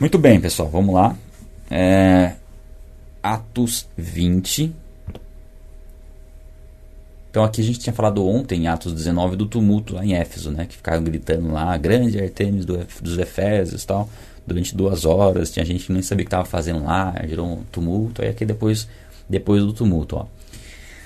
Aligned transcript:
Muito 0.00 0.18
bem, 0.18 0.40
pessoal, 0.40 0.68
vamos 0.68 0.92
lá. 0.92 1.16
É, 1.70 2.32
Atos 3.22 3.86
20. 3.96 4.74
Então 7.30 7.44
aqui 7.44 7.60
a 7.60 7.64
gente 7.64 7.78
tinha 7.78 7.92
falado 7.92 8.26
ontem, 8.26 8.62
em 8.62 8.66
Atos 8.66 8.92
19, 8.92 9.36
do 9.36 9.46
tumulto 9.46 9.94
lá 9.94 10.04
em 10.04 10.14
Éfeso, 10.14 10.50
né? 10.50 10.66
Que 10.66 10.74
ficaram 10.74 11.04
gritando 11.04 11.52
lá, 11.52 11.76
grande 11.76 12.20
Artemis 12.20 12.64
do, 12.64 12.84
dos 13.00 13.18
Efésios 13.18 13.84
e 13.84 13.86
tal, 13.86 14.10
durante 14.44 14.76
duas 14.76 15.04
horas. 15.04 15.52
Tinha 15.52 15.64
gente 15.64 15.86
que 15.86 15.92
nem 15.92 16.02
sabia 16.02 16.24
o 16.24 16.26
que 16.26 16.28
estava 16.28 16.44
fazendo 16.44 16.82
lá, 16.82 17.14
gerou 17.28 17.46
um 17.46 17.62
tumulto. 17.70 18.20
Aí 18.20 18.28
aqui 18.30 18.44
depois, 18.44 18.88
depois 19.28 19.62
do 19.62 19.72
tumulto, 19.72 20.16
ó. 20.16 20.26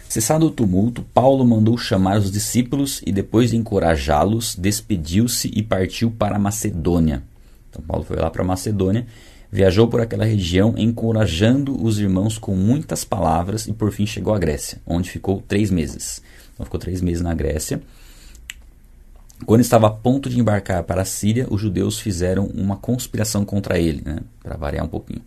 Cessado 0.09 0.47
o 0.47 0.51
tumulto, 0.51 1.03
Paulo 1.13 1.45
mandou 1.45 1.77
chamar 1.77 2.17
os 2.17 2.33
discípulos 2.33 3.03
e 3.05 3.13
depois 3.13 3.51
de 3.51 3.59
encorajá-los, 3.59 4.57
despediu-se 4.57 5.51
e 5.55 5.63
partiu 5.63 6.11
para 6.11 6.37
a 6.37 6.39
Macedônia 6.39 7.23
Paulo 7.83 8.05
foi 8.05 8.17
lá 8.17 8.31
para 8.31 8.45
Macedônia, 8.45 9.07
viajou 9.51 9.89
por 9.89 10.01
aquela 10.01 10.25
região, 10.25 10.75
encorajando 10.77 11.83
os 11.83 11.99
irmãos 11.99 12.39
com 12.39 12.55
muitas 12.55 13.05
palavras 13.05 13.67
e 13.67 13.73
por 13.73 13.91
fim 13.93 14.07
chegou 14.07 14.35
à 14.35 14.39
Grécia, 14.39 14.79
onde 14.87 15.11
ficou 15.11 15.43
três 15.47 15.71
meses. 15.71 16.23
Então 16.55 16.65
ficou 16.65 16.79
três 16.79 17.01
meses 17.01 17.23
na 17.23 17.35
Grécia. 17.35 17.81
Quando 19.47 19.61
estava 19.61 19.87
a 19.87 19.91
ponto 19.91 20.29
de 20.29 20.39
embarcar 20.39 20.83
para 20.83 21.03
a 21.03 21.05
Síria, 21.05 21.47
os 21.49 21.61
judeus 21.61 22.01
fizeram 22.01 22.47
uma 22.47 22.77
conspiração 22.77 23.45
contra 23.45 23.79
ele, 23.79 24.03
né, 24.05 24.19
para 24.43 24.57
variar 24.57 24.85
um 24.85 24.89
pouquinho. 24.89 25.23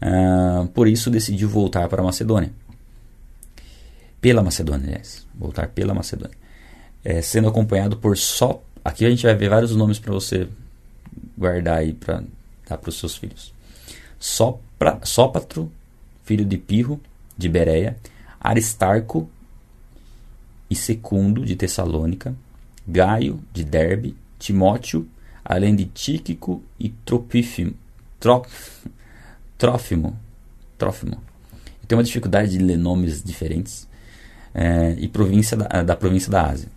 Uh, 0.00 0.66
por 0.68 0.88
isso 0.88 1.10
decidiu 1.10 1.48
voltar 1.48 1.88
para 1.88 2.00
a 2.00 2.04
Macedônia. 2.04 2.52
Pela 4.20 4.42
Macedônia, 4.42 4.86
aliás. 4.86 5.26
Voltar 5.34 5.68
pela 5.68 5.92
Macedônia. 5.92 6.36
É, 7.04 7.20
sendo 7.22 7.48
acompanhado 7.48 7.96
por 7.96 8.16
só. 8.16 8.62
Aqui 8.84 9.04
a 9.04 9.10
gente 9.10 9.24
vai 9.24 9.34
ver 9.34 9.48
vários 9.48 9.74
nomes 9.74 9.98
para 9.98 10.12
você 10.12 10.46
guardar 11.40 11.78
aí 11.78 11.94
para 11.94 12.22
dar 12.68 12.76
para 12.76 12.90
os 12.90 12.98
seus 12.98 13.16
filhos. 13.16 13.52
Sopra, 14.18 15.00
Sópatro, 15.02 15.72
filho 16.22 16.44
de 16.44 16.58
Pirro, 16.58 17.00
de 17.36 17.48
Bereia, 17.48 17.96
Aristarco 18.38 19.28
e 20.68 20.76
Secundo, 20.76 21.44
de 21.44 21.56
Tessalônica, 21.56 22.34
Gaio, 22.86 23.42
de 23.52 23.64
Derbe, 23.64 24.14
Timóteo, 24.38 25.08
além 25.42 25.74
de 25.74 25.86
Tíquico 25.86 26.62
e 26.78 26.90
Tropífimo, 26.90 27.74
Trófimo. 29.56 30.18
Trófimo. 30.78 31.12
Eu 31.82 31.88
tenho 31.88 31.98
uma 31.98 32.04
dificuldade 32.04 32.52
de 32.52 32.58
ler 32.58 32.76
nomes 32.76 33.22
diferentes. 33.22 33.88
É, 34.52 34.96
e 34.98 35.06
província 35.06 35.56
da, 35.56 35.82
da 35.82 35.96
província 35.96 36.30
da 36.30 36.46
Ásia. 36.46 36.68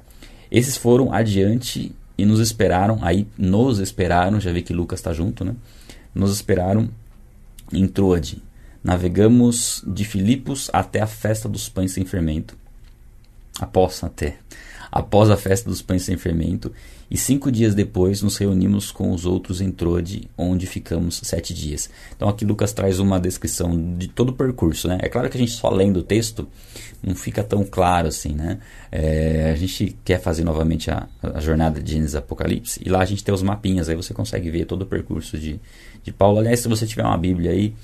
Esses 0.51 0.77
foram 0.77 1.11
adiante 1.11 1.91
e 2.23 2.25
nos 2.25 2.39
esperaram, 2.39 2.99
aí 3.01 3.27
nos 3.37 3.79
esperaram, 3.79 4.39
já 4.39 4.49
vi 4.51 4.61
que 4.61 4.73
Lucas 4.73 4.99
está 4.99 5.11
junto, 5.11 5.43
né? 5.43 5.53
Nos 6.15 6.33
esperaram 6.33 6.89
em 7.71 7.85
Troade. 7.85 8.41
Navegamos 8.81 9.83
de 9.85 10.05
Filipos 10.05 10.69
até 10.71 11.01
a 11.01 11.07
festa 11.07 11.49
dos 11.49 11.67
pães 11.67 11.91
sem 11.91 12.05
fermento. 12.05 12.55
Após 13.59 14.01
até. 14.05 14.37
Após 14.89 15.29
a 15.29 15.35
festa 15.35 15.69
dos 15.69 15.81
pães 15.81 16.03
sem 16.03 16.15
fermento, 16.15 16.71
e 17.13 17.17
cinco 17.17 17.51
dias 17.51 17.75
depois 17.75 18.23
nos 18.23 18.37
reunimos 18.37 18.91
com 18.91 19.11
os 19.11 19.23
outros 19.23 19.61
em 19.61 19.69
Troade, 19.69 20.27
onde 20.35 20.65
ficamos 20.65 21.21
sete 21.23 21.53
dias. 21.53 21.87
Então 22.15 22.27
aqui 22.27 22.43
Lucas 22.43 22.73
traz 22.73 22.97
uma 22.97 23.19
descrição 23.19 23.95
de 23.95 24.07
todo 24.07 24.29
o 24.29 24.33
percurso. 24.33 24.87
Né? 24.87 24.97
É 24.99 25.07
claro 25.07 25.29
que 25.29 25.37
a 25.37 25.39
gente 25.39 25.51
só 25.51 25.69
lendo 25.69 25.97
o 25.97 26.03
texto 26.03 26.47
não 27.03 27.13
fica 27.13 27.43
tão 27.43 27.63
claro 27.63 28.07
assim. 28.07 28.33
Né? 28.33 28.57
É, 28.91 29.51
a 29.53 29.55
gente 29.55 29.95
quer 30.03 30.19
fazer 30.19 30.43
novamente 30.43 30.89
a, 30.89 31.07
a 31.21 31.39
jornada 31.39 31.79
de 31.79 31.91
Gênesis 31.91 32.15
Apocalipse, 32.15 32.81
e 32.83 32.89
lá 32.89 33.01
a 33.01 33.05
gente 33.05 33.23
tem 33.23 33.31
os 33.31 33.43
mapinhas, 33.43 33.89
aí 33.89 33.95
você 33.95 34.11
consegue 34.11 34.49
ver 34.49 34.65
todo 34.65 34.81
o 34.81 34.85
percurso 34.87 35.37
de, 35.37 35.59
de 36.01 36.11
Paulo. 36.11 36.39
Aliás, 36.39 36.61
se 36.61 36.67
você 36.67 36.87
tiver 36.87 37.03
uma 37.03 37.17
Bíblia 37.17 37.51
aí, 37.51 37.75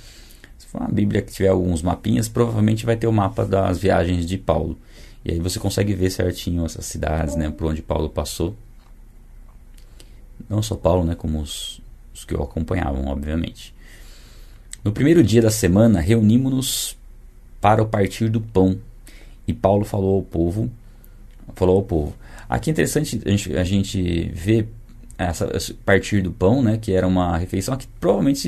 se 0.58 0.66
for 0.66 0.82
uma 0.82 0.90
Bíblia 0.90 1.22
que 1.22 1.32
tiver 1.32 1.50
alguns 1.50 1.84
mapinhas, 1.84 2.28
provavelmente 2.28 2.84
vai 2.84 2.98
ter 2.98 3.06
o 3.06 3.14
mapa 3.14 3.46
das 3.46 3.78
viagens 3.78 4.26
de 4.26 4.40
Paulo. 4.40 4.76
E 5.24 5.34
aí 5.34 5.40
você 5.40 5.60
consegue 5.60 5.94
ver 5.94 6.10
certinho 6.10 6.66
essas 6.66 6.86
cidades, 6.86 7.36
né, 7.36 7.52
por 7.52 7.68
onde 7.68 7.84
Paulo 7.84 8.10
passou. 8.10 8.56
Não 10.50 10.62
só 10.62 10.76
Paulo, 10.76 11.04
né, 11.04 11.16
como 11.16 11.40
os, 11.40 11.80
os 12.14 12.26
que 12.26 12.36
o 12.36 12.42
acompanhavam, 12.42 13.08
obviamente. 13.08 13.74
No 14.84 14.92
primeiro 14.92 15.24
dia 15.24 15.42
da 15.42 15.52
semana, 15.52 16.00
reunimos-nos 16.00 16.98
para 17.62 17.84
o 17.84 17.88
partir 17.88 18.30
do 18.30 18.42
pão. 18.42 18.78
E 19.48 19.54
Paulo 19.54 19.86
falou 19.86 20.16
ao 20.16 20.24
povo, 20.24 20.70
falou 21.56 21.78
ao 21.78 21.84
povo. 21.84 22.16
Aqui 22.48 22.70
é 22.70 22.72
interessante 22.72 23.22
a 23.26 23.30
gente, 23.30 23.58
a 23.58 23.64
gente 23.64 24.32
ver 24.34 24.68
essa, 25.18 25.48
partir 25.86 26.22
do 26.22 26.32
pão, 26.32 26.64
né, 26.64 26.78
que 26.78 26.94
era 26.94 27.06
uma 27.06 27.38
refeição 27.38 27.76
que 27.78 27.86
provavelmente 28.00 28.48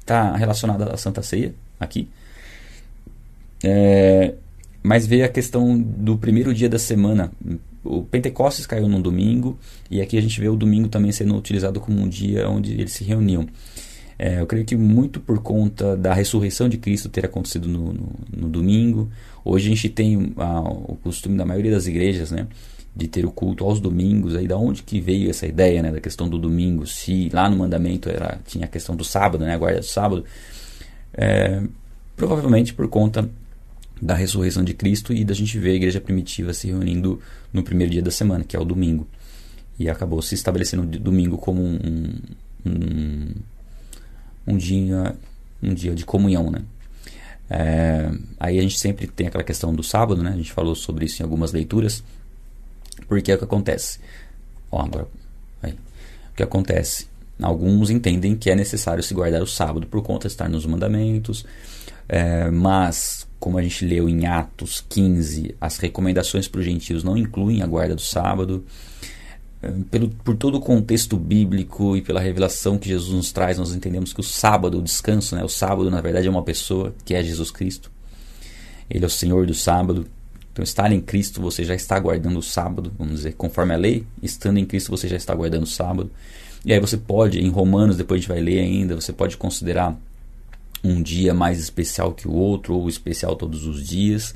está 0.00 0.34
relacionada 0.34 0.92
à 0.92 0.96
Santa 0.96 1.22
Ceia 1.22 1.54
aqui. 1.78 2.08
É, 3.62 4.34
mas 4.82 5.06
veio 5.06 5.24
a 5.24 5.28
questão 5.28 5.78
do 5.78 6.16
primeiro 6.16 6.54
dia 6.54 6.68
da 6.68 6.78
semana. 6.78 7.30
O 7.86 8.02
Pentecostes 8.02 8.66
caiu 8.66 8.88
num 8.88 9.00
domingo, 9.00 9.58
e 9.90 10.00
aqui 10.00 10.18
a 10.18 10.20
gente 10.20 10.40
vê 10.40 10.48
o 10.48 10.56
domingo 10.56 10.88
também 10.88 11.12
sendo 11.12 11.36
utilizado 11.36 11.80
como 11.80 12.00
um 12.00 12.08
dia 12.08 12.48
onde 12.48 12.72
eles 12.72 12.92
se 12.92 13.04
reuniam. 13.04 13.46
É, 14.18 14.40
eu 14.40 14.46
creio 14.46 14.64
que 14.64 14.76
muito 14.76 15.20
por 15.20 15.38
conta 15.40 15.96
da 15.96 16.14
ressurreição 16.14 16.68
de 16.68 16.78
Cristo 16.78 17.08
ter 17.08 17.26
acontecido 17.26 17.68
no, 17.68 17.92
no, 17.92 18.08
no 18.34 18.48
domingo. 18.48 19.10
Hoje 19.44 19.66
a 19.66 19.74
gente 19.74 19.88
tem 19.90 20.32
ah, 20.38 20.60
o 20.60 20.96
costume 21.02 21.36
da 21.36 21.44
maioria 21.44 21.70
das 21.70 21.86
igrejas, 21.86 22.30
né? 22.30 22.46
De 22.94 23.06
ter 23.06 23.26
o 23.26 23.30
culto 23.30 23.64
aos 23.64 23.78
domingos. 23.78 24.34
Aí 24.34 24.48
da 24.48 24.56
onde 24.56 24.82
que 24.82 25.00
veio 25.00 25.28
essa 25.28 25.46
ideia, 25.46 25.82
né? 25.82 25.92
Da 25.92 26.00
questão 26.00 26.28
do 26.28 26.38
domingo. 26.38 26.86
Se 26.86 27.28
lá 27.30 27.48
no 27.50 27.58
mandamento 27.58 28.08
era, 28.08 28.40
tinha 28.46 28.64
a 28.64 28.68
questão 28.68 28.96
do 28.96 29.04
sábado, 29.04 29.44
né? 29.44 29.54
A 29.54 29.58
guarda 29.58 29.80
do 29.80 29.86
sábado. 29.86 30.24
É, 31.12 31.62
provavelmente 32.16 32.72
por 32.72 32.88
conta 32.88 33.28
da 34.00 34.14
ressurreição 34.14 34.62
de 34.62 34.74
Cristo 34.74 35.12
e 35.12 35.24
da 35.24 35.34
gente 35.34 35.58
ver 35.58 35.70
a 35.70 35.74
igreja 35.74 36.00
primitiva 36.00 36.52
se 36.52 36.68
reunindo 36.68 37.20
no 37.52 37.62
primeiro 37.62 37.92
dia 37.92 38.02
da 38.02 38.10
semana, 38.10 38.44
que 38.44 38.56
é 38.56 38.60
o 38.60 38.64
domingo. 38.64 39.06
E 39.78 39.88
acabou 39.88 40.20
se 40.22 40.34
estabelecendo 40.34 40.82
o 40.82 40.86
domingo 40.86 41.38
como 41.38 41.62
um, 41.62 42.18
um, 42.64 43.34
um 44.46 44.56
dia, 44.56 45.16
um 45.62 45.74
dia 45.74 45.94
de 45.94 46.04
comunhão, 46.04 46.50
né? 46.50 46.62
É, 47.48 48.10
aí 48.40 48.58
a 48.58 48.62
gente 48.62 48.78
sempre 48.78 49.06
tem 49.06 49.28
aquela 49.28 49.44
questão 49.44 49.74
do 49.74 49.82
sábado, 49.82 50.22
né? 50.22 50.30
A 50.30 50.36
gente 50.36 50.52
falou 50.52 50.74
sobre 50.74 51.04
isso 51.06 51.22
em 51.22 51.24
algumas 51.24 51.52
leituras. 51.52 52.02
Porque 53.08 53.30
é 53.30 53.34
o 53.34 53.38
que 53.38 53.44
acontece. 53.44 54.00
Ó, 54.70 54.82
agora, 54.82 55.06
aí. 55.62 55.72
O 55.72 56.36
que 56.36 56.42
acontece? 56.42 57.06
Alguns 57.40 57.90
entendem 57.90 58.34
que 58.34 58.50
é 58.50 58.54
necessário 58.54 59.02
se 59.02 59.12
guardar 59.12 59.42
o 59.42 59.46
sábado 59.46 59.86
por 59.86 60.02
conta 60.02 60.26
de 60.26 60.32
estar 60.32 60.48
nos 60.48 60.64
mandamentos, 60.64 61.44
é, 62.08 62.50
mas 62.50 63.25
como 63.46 63.58
a 63.58 63.62
gente 63.62 63.84
leu 63.84 64.08
em 64.08 64.26
Atos 64.26 64.84
15, 64.88 65.54
as 65.60 65.78
recomendações 65.78 66.48
para 66.48 66.58
os 66.58 66.64
gentios 66.64 67.04
não 67.04 67.16
incluem 67.16 67.62
a 67.62 67.66
guarda 67.66 67.94
do 67.94 68.00
sábado. 68.00 68.64
Eh, 69.62 69.72
pelo, 69.88 70.08
por 70.08 70.34
todo 70.34 70.56
o 70.56 70.60
contexto 70.60 71.16
bíblico 71.16 71.96
e 71.96 72.02
pela 72.02 72.18
revelação 72.18 72.76
que 72.76 72.88
Jesus 72.88 73.14
nos 73.14 73.30
traz, 73.30 73.56
nós 73.56 73.72
entendemos 73.72 74.12
que 74.12 74.18
o 74.18 74.24
sábado, 74.24 74.80
o 74.80 74.82
descanso, 74.82 75.36
né, 75.36 75.44
o 75.44 75.48
sábado 75.48 75.88
na 75.92 76.00
verdade 76.00 76.26
é 76.26 76.30
uma 76.30 76.42
pessoa, 76.42 76.92
que 77.04 77.14
é 77.14 77.22
Jesus 77.22 77.52
Cristo. 77.52 77.88
Ele 78.90 79.04
é 79.04 79.06
o 79.06 79.10
Senhor 79.10 79.46
do 79.46 79.54
sábado. 79.54 80.08
Então, 80.52 80.64
estar 80.64 80.90
em 80.90 81.00
Cristo, 81.00 81.40
você 81.40 81.62
já 81.62 81.76
está 81.76 81.96
guardando 82.00 82.40
o 82.40 82.42
sábado, 82.42 82.92
vamos 82.98 83.14
dizer, 83.14 83.34
conforme 83.34 83.74
a 83.74 83.76
lei, 83.76 84.04
estando 84.20 84.58
em 84.58 84.66
Cristo, 84.66 84.90
você 84.90 85.06
já 85.06 85.16
está 85.16 85.32
guardando 85.32 85.62
o 85.62 85.68
sábado. 85.68 86.10
E 86.64 86.72
aí 86.72 86.80
você 86.80 86.96
pode, 86.96 87.38
em 87.38 87.48
Romanos, 87.48 87.96
depois 87.96 88.18
a 88.18 88.20
gente 88.22 88.28
vai 88.28 88.40
ler 88.40 88.58
ainda, 88.58 88.96
você 88.96 89.12
pode 89.12 89.36
considerar 89.36 89.96
um 90.82 91.02
dia 91.02 91.34
mais 91.34 91.58
especial 91.58 92.12
que 92.12 92.28
o 92.28 92.32
outro, 92.32 92.74
ou 92.74 92.88
especial 92.88 93.36
todos 93.36 93.66
os 93.66 93.86
dias. 93.86 94.34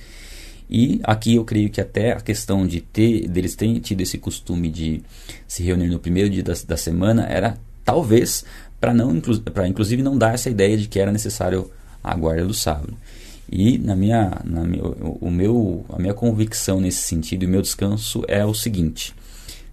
E 0.69 1.01
aqui 1.03 1.35
eu 1.35 1.45
creio 1.45 1.69
que 1.69 1.81
até 1.81 2.13
a 2.13 2.21
questão 2.21 2.67
de 2.67 2.81
ter, 2.81 3.27
deles 3.29 3.57
terem 3.57 3.81
tido 3.81 4.01
esse 4.03 4.19
costume 4.19 4.71
de 4.71 5.03
se 5.47 5.63
reunir 5.63 5.89
no 5.89 5.99
primeiro 5.99 6.31
dia 6.31 6.43
da, 6.43 6.55
da 6.67 6.77
semana 6.77 7.27
era 7.27 7.59
talvez 7.85 8.45
para 8.81 8.95
não 8.95 9.21
para 9.21 9.67
inclusive 9.67 10.03
não 10.03 10.17
dar 10.17 10.35
essa 10.35 10.49
ideia 10.49 10.79
de 10.79 10.87
que 10.87 11.01
era 11.01 11.11
necessário 11.11 11.71
a 12.03 12.15
guarda 12.15 12.47
do 12.47 12.55
sábado. 12.55 12.97
E 13.51 13.79
na 13.79 13.97
minha, 13.97 14.41
na 14.45 14.63
minha, 14.63 14.85
o 14.85 15.29
meu, 15.29 15.85
a 15.89 15.99
minha 15.99 16.15
convicção 16.15 16.81
nesse 16.81 17.03
sentido 17.03 17.43
e 17.43 17.47
o 17.47 17.51
meu 17.51 17.61
descanso 17.61 18.23
é 18.29 18.45
o 18.47 18.55
seguinte: 18.55 19.13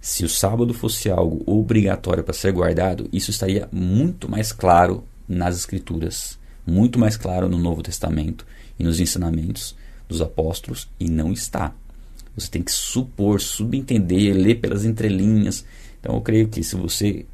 se 0.00 0.24
o 0.24 0.28
sábado 0.28 0.74
fosse 0.74 1.08
algo 1.08 1.44
obrigatório 1.46 2.24
para 2.24 2.34
ser 2.34 2.52
guardado, 2.52 3.08
isso 3.12 3.30
estaria 3.30 3.68
muito 3.70 4.28
mais 4.28 4.50
claro 4.50 5.04
nas 5.28 5.56
escrituras 5.56 6.36
muito 6.68 6.98
mais 6.98 7.16
claro 7.16 7.48
no 7.48 7.58
Novo 7.58 7.82
Testamento 7.82 8.46
e 8.78 8.84
nos 8.84 9.00
ensinamentos 9.00 9.74
dos 10.08 10.20
apóstolos 10.20 10.88
e 11.00 11.08
não 11.08 11.32
está. 11.32 11.72
Você 12.36 12.48
tem 12.48 12.62
que 12.62 12.70
supor, 12.70 13.40
subentender, 13.40 14.34
ler 14.34 14.56
pelas 14.56 14.84
entrelinhas. 14.84 15.64
Então 16.00 16.14
eu 16.14 16.20
creio 16.20 16.48
que 16.48 16.62
se 16.62 16.76
você 16.76 17.26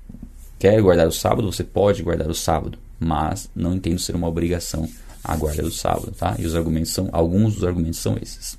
quer 0.58 0.80
guardar 0.80 1.06
o 1.06 1.12
sábado, 1.12 1.52
você 1.52 1.62
pode 1.62 2.02
guardar 2.02 2.28
o 2.30 2.34
sábado, 2.34 2.78
mas 2.98 3.50
não 3.54 3.74
entendo 3.74 3.98
ser 3.98 4.16
uma 4.16 4.28
obrigação 4.28 4.88
a 5.22 5.36
guarda 5.36 5.62
do 5.62 5.70
sábado, 5.70 6.12
tá? 6.12 6.36
E 6.38 6.46
os 6.46 6.54
argumentos 6.54 6.92
são 6.92 7.08
alguns 7.12 7.54
dos 7.54 7.64
argumentos 7.64 7.98
são 7.98 8.16
esses. 8.20 8.58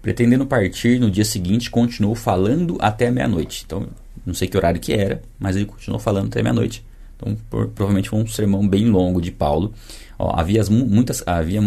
Pretendendo 0.00 0.46
partir 0.46 0.98
no 0.98 1.10
dia 1.10 1.24
seguinte, 1.24 1.70
continuou 1.70 2.14
falando 2.14 2.78
até 2.80 3.10
meia-noite. 3.10 3.64
Então, 3.66 3.88
Não 4.24 4.34
sei 4.34 4.48
que 4.48 4.56
horário 4.56 4.80
que 4.80 4.92
era, 4.92 5.22
mas 5.38 5.56
ele 5.56 5.64
continuou 5.64 5.98
falando 5.98 6.26
até 6.26 6.42
meia-noite. 6.42 6.84
Então, 7.18 7.36
por, 7.50 7.66
provavelmente 7.68 8.08
foi 8.08 8.20
um 8.20 8.26
sermão 8.26 8.66
bem 8.66 8.88
longo 8.88 9.20
de 9.20 9.32
Paulo. 9.32 9.74
Ó, 10.18 10.38
havia, 10.38 10.60
as, 10.60 10.68
muitas, 10.68 11.22
havia 11.26 11.60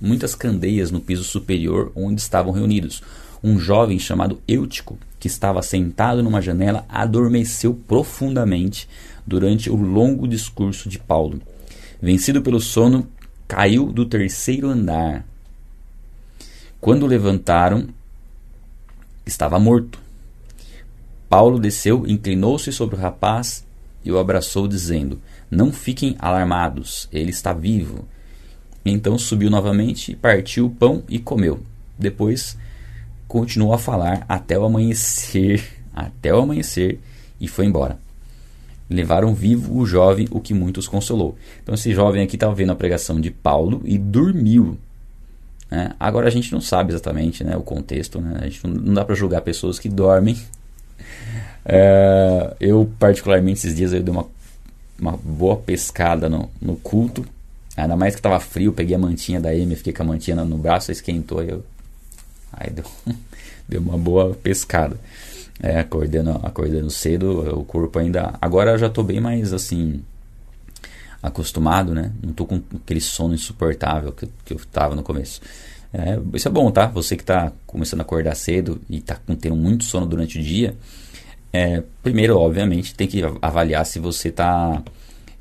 muitas 0.00 0.34
candeias 0.34 0.90
no 0.90 1.00
piso 1.00 1.22
superior 1.22 1.92
onde 1.94 2.20
estavam 2.20 2.52
reunidos. 2.52 3.00
Um 3.42 3.58
jovem 3.58 3.98
chamado 3.98 4.40
Eutico, 4.48 4.98
que 5.20 5.28
estava 5.28 5.62
sentado 5.62 6.22
numa 6.22 6.42
janela, 6.42 6.84
adormeceu 6.88 7.74
profundamente 7.74 8.88
durante 9.26 9.70
o 9.70 9.76
longo 9.76 10.26
discurso 10.26 10.88
de 10.88 10.98
Paulo. 10.98 11.40
Vencido 12.02 12.42
pelo 12.42 12.60
sono, 12.60 13.06
caiu 13.46 13.86
do 13.92 14.04
terceiro 14.04 14.68
andar. 14.68 15.24
Quando 16.80 17.06
levantaram, 17.06 17.88
estava 19.24 19.58
morto. 19.58 19.98
Paulo 21.28 21.58
desceu, 21.58 22.06
inclinou-se 22.06 22.70
sobre 22.72 22.96
o 22.96 22.98
rapaz 22.98 23.63
e 24.04 24.12
o 24.12 24.18
abraçou, 24.18 24.68
dizendo: 24.68 25.20
Não 25.50 25.72
fiquem 25.72 26.16
alarmados, 26.18 27.08
ele 27.12 27.30
está 27.30 27.52
vivo. 27.52 28.06
Então 28.84 29.16
subiu 29.16 29.50
novamente, 29.50 30.14
partiu 30.14 30.66
o 30.66 30.70
pão 30.70 31.02
e 31.08 31.18
comeu. 31.18 31.60
Depois 31.98 32.56
continuou 33.26 33.72
a 33.72 33.78
falar 33.78 34.24
até 34.28 34.58
o 34.58 34.64
amanhecer, 34.64 35.64
até 35.94 36.34
o 36.34 36.40
amanhecer, 36.40 37.00
e 37.40 37.48
foi 37.48 37.66
embora. 37.66 37.98
Levaram 38.88 39.34
vivo 39.34 39.76
o 39.76 39.86
jovem, 39.86 40.28
o 40.30 40.40
que 40.40 40.52
muitos 40.52 40.86
consolou. 40.86 41.36
Então 41.62 41.74
esse 41.74 41.92
jovem 41.94 42.22
aqui 42.22 42.36
estava 42.36 42.54
vendo 42.54 42.72
a 42.72 42.76
pregação 42.76 43.18
de 43.20 43.30
Paulo 43.30 43.80
e 43.84 43.96
dormiu. 43.96 44.78
Né? 45.70 45.92
Agora 45.98 46.26
a 46.28 46.30
gente 46.30 46.52
não 46.52 46.60
sabe 46.60 46.92
exatamente 46.92 47.42
né, 47.42 47.56
o 47.56 47.62
contexto, 47.62 48.20
né? 48.20 48.38
a 48.42 48.44
gente 48.44 48.66
não, 48.66 48.74
não 48.74 48.94
dá 48.94 49.04
para 49.04 49.14
julgar 49.14 49.40
pessoas 49.40 49.78
que 49.78 49.88
dormem. 49.88 50.36
É, 51.64 52.54
eu 52.60 52.90
particularmente 52.98 53.58
esses 53.60 53.74
dias 53.74 53.92
eu 53.92 54.02
dei 54.02 54.12
uma, 54.12 54.26
uma 54.98 55.16
boa 55.16 55.56
pescada 55.56 56.28
no, 56.28 56.50
no 56.60 56.76
culto 56.76 57.24
Ainda 57.76 57.96
mais 57.96 58.14
que 58.14 58.22
tava 58.22 58.38
frio, 58.38 58.72
peguei 58.72 58.94
a 58.94 58.98
mantinha 58.98 59.40
da 59.40 59.50
Amy, 59.50 59.74
fiquei 59.74 59.92
com 59.92 60.04
a 60.04 60.06
mantinha 60.06 60.36
no 60.44 60.56
braço, 60.56 60.92
esquentou 60.92 61.42
e 61.42 61.50
eu. 61.50 61.64
Aí 62.52 62.70
deu, 62.70 62.84
deu 63.68 63.80
uma 63.80 63.98
boa 63.98 64.34
pescada. 64.34 64.96
É, 65.60 65.78
acordando, 65.78 66.30
acordando 66.42 66.90
cedo, 66.90 67.58
o 67.58 67.64
corpo 67.64 67.98
ainda. 67.98 68.34
Agora 68.40 68.72
eu 68.72 68.78
já 68.78 68.88
tô 68.88 69.02
bem 69.02 69.20
mais 69.20 69.52
assim. 69.52 70.02
acostumado, 71.20 71.94
né? 71.94 72.12
Não 72.22 72.32
tô 72.32 72.46
com 72.46 72.62
aquele 72.76 73.00
sono 73.00 73.34
insuportável 73.34 74.12
que, 74.12 74.28
que 74.44 74.54
eu 74.54 74.60
tava 74.70 74.94
no 74.94 75.02
começo. 75.02 75.40
É, 75.92 76.18
isso 76.34 76.46
é 76.46 76.50
bom, 76.50 76.70
tá? 76.70 76.86
Você 76.86 77.16
que 77.16 77.24
tá 77.24 77.52
começando 77.66 78.00
a 78.00 78.02
acordar 78.02 78.36
cedo 78.36 78.80
e 78.88 79.00
tá 79.00 79.18
tendo 79.40 79.56
muito 79.56 79.84
sono 79.84 80.06
durante 80.06 80.38
o 80.38 80.42
dia. 80.42 80.76
É, 81.56 81.84
primeiro, 82.02 82.36
obviamente, 82.36 82.96
tem 82.96 83.06
que 83.06 83.22
avaliar 83.40 83.86
se 83.86 84.00
você 84.00 84.32
tá 84.32 84.82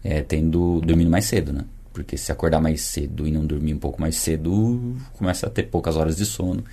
é, 0.04 0.22
tendo 0.22 0.80
dormindo 0.82 1.10
mais 1.10 1.26
cedo, 1.26 1.52
né? 1.52 1.66
Porque 1.92 2.16
se 2.18 2.32
acordar 2.32 2.62
mais 2.62 2.82
cedo 2.82 3.28
e 3.28 3.32
não 3.32 3.44
dormir 3.44 3.74
um 3.74 3.80
pouco 3.80 4.00
mais 4.00 4.16
cedo, 4.18 4.96
começa 5.18 5.48
a 5.48 5.50
ter 5.50 5.64
poucas 5.64 5.98
horas 5.98 6.16
de 6.16 6.24
sono. 6.24 6.64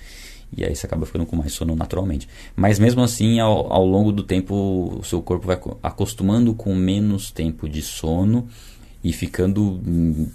E 0.55 0.63
aí 0.63 0.75
você 0.75 0.85
acaba 0.85 1.07
ficando 1.07 1.25
com 1.25 1.35
mais 1.35 1.53
sono 1.53 1.75
naturalmente. 1.75 2.29
Mas 2.55 2.77
mesmo 2.77 3.01
assim, 3.01 3.39
ao, 3.39 3.73
ao 3.73 3.83
longo 3.83 4.11
do 4.11 4.21
tempo, 4.21 4.99
o 4.99 5.03
seu 5.03 5.23
corpo 5.23 5.47
vai 5.47 5.59
acostumando 5.81 6.53
com 6.53 6.75
menos 6.75 7.31
tempo 7.31 7.67
de 7.67 7.81
sono 7.81 8.47
e 9.03 9.11
ficando 9.11 9.81
hum, 9.83 10.27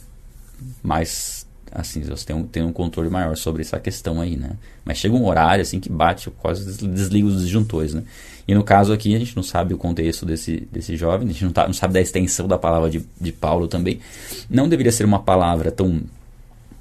mais 0.83 1.46
assim, 1.77 2.03
você 2.03 2.25
tem 2.25 2.35
um, 2.35 2.43
tem 2.45 2.63
um 2.63 2.73
controle 2.73 3.11
maior 3.11 3.37
sobre 3.37 3.61
essa 3.63 3.79
questão 3.79 4.21
aí, 4.21 4.37
né? 4.37 4.53
Mas 4.85 4.97
chega 4.97 5.15
um 5.15 5.27
horário 5.27 5.61
assim 5.61 5.79
que 5.79 5.91
bate, 5.91 6.31
quase 6.31 6.87
desliga 6.89 7.27
os 7.27 7.43
disjuntores, 7.43 7.93
né? 7.93 8.03
E 8.49 8.55
no 8.55 8.65
caso 8.65 8.93
aqui, 8.93 9.15
a 9.15 9.19
gente 9.19 9.37
não 9.37 9.43
sabe 9.43 9.75
o 9.75 9.79
contexto 9.79 10.25
desse, 10.25 10.67
desse 10.73 10.97
jovem, 10.97 11.29
a 11.29 11.33
gente 11.33 11.45
não, 11.45 11.53
tá, 11.53 11.67
não 11.67 11.75
sabe 11.75 11.95
da 11.95 12.01
extensão 12.01 12.49
da 12.49 12.57
palavra 12.57 12.89
de, 12.89 13.05
de 13.21 13.33
Paulo 13.33 13.69
também. 13.69 14.01
Não 14.49 14.69
deveria 14.69 14.93
ser 14.93 15.05
uma 15.05 15.19
palavra 15.19 15.71
tão. 15.71 16.01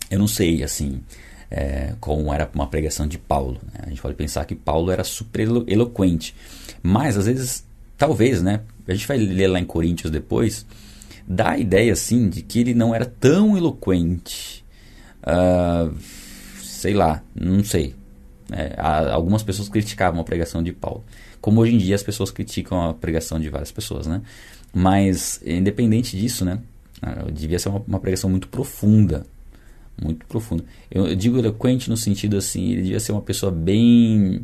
Eu 0.09 0.19
não 0.19 0.27
sei, 0.27 0.63
assim, 0.63 1.01
é, 1.49 1.93
como 1.99 2.31
era 2.31 2.49
uma 2.53 2.67
pregação 2.67 3.07
de 3.07 3.17
Paulo. 3.17 3.59
Né? 3.73 3.79
A 3.83 3.89
gente 3.89 4.01
pode 4.01 4.15
pensar 4.15 4.45
que 4.45 4.55
Paulo 4.55 4.91
era 4.91 5.03
super 5.03 5.41
elo 5.41 5.65
eloquente. 5.67 6.35
Mas, 6.83 7.17
às 7.17 7.25
vezes, 7.25 7.65
talvez, 7.97 8.41
né? 8.41 8.61
A 8.87 8.93
gente 8.93 9.07
vai 9.07 9.17
ler 9.17 9.47
lá 9.47 9.59
em 9.59 9.65
Coríntios 9.65 10.11
depois. 10.11 10.65
Dá 11.27 11.51
a 11.51 11.57
ideia, 11.57 11.91
assim, 11.93 12.29
de 12.29 12.43
que 12.43 12.59
ele 12.59 12.73
não 12.73 12.93
era 12.93 13.05
tão 13.05 13.57
eloquente. 13.57 14.64
Uh, 15.25 15.93
sei 16.61 16.93
lá, 16.93 17.21
não 17.33 17.63
sei. 17.63 17.95
É, 18.51 18.75
algumas 18.79 19.41
pessoas 19.41 19.67
criticavam 19.67 20.21
a 20.21 20.23
pregação 20.23 20.61
de 20.61 20.71
Paulo 20.71 21.03
como 21.45 21.61
hoje 21.61 21.75
em 21.75 21.77
dia 21.77 21.93
as 21.93 22.01
pessoas 22.01 22.31
criticam 22.31 22.89
a 22.89 22.91
pregação 22.91 23.39
de 23.39 23.47
várias 23.49 23.71
pessoas, 23.71 24.07
né? 24.07 24.23
Mas, 24.73 25.39
independente 25.45 26.17
disso, 26.17 26.43
né? 26.43 26.57
Ah, 26.99 27.27
devia 27.31 27.59
ser 27.59 27.69
uma, 27.69 27.83
uma 27.87 27.99
pregação 27.99 28.31
muito 28.31 28.47
profunda. 28.47 29.27
Muito 30.01 30.25
profunda. 30.25 30.63
Eu, 30.89 31.05
eu, 31.05 31.15
digo 31.15 31.37
eloquente 31.37 31.87
no 31.87 31.95
sentido 31.95 32.35
assim, 32.35 32.71
ele 32.71 32.81
devia 32.81 32.99
ser 32.99 33.11
uma 33.11 33.21
pessoa 33.21 33.51
bem. 33.51 34.43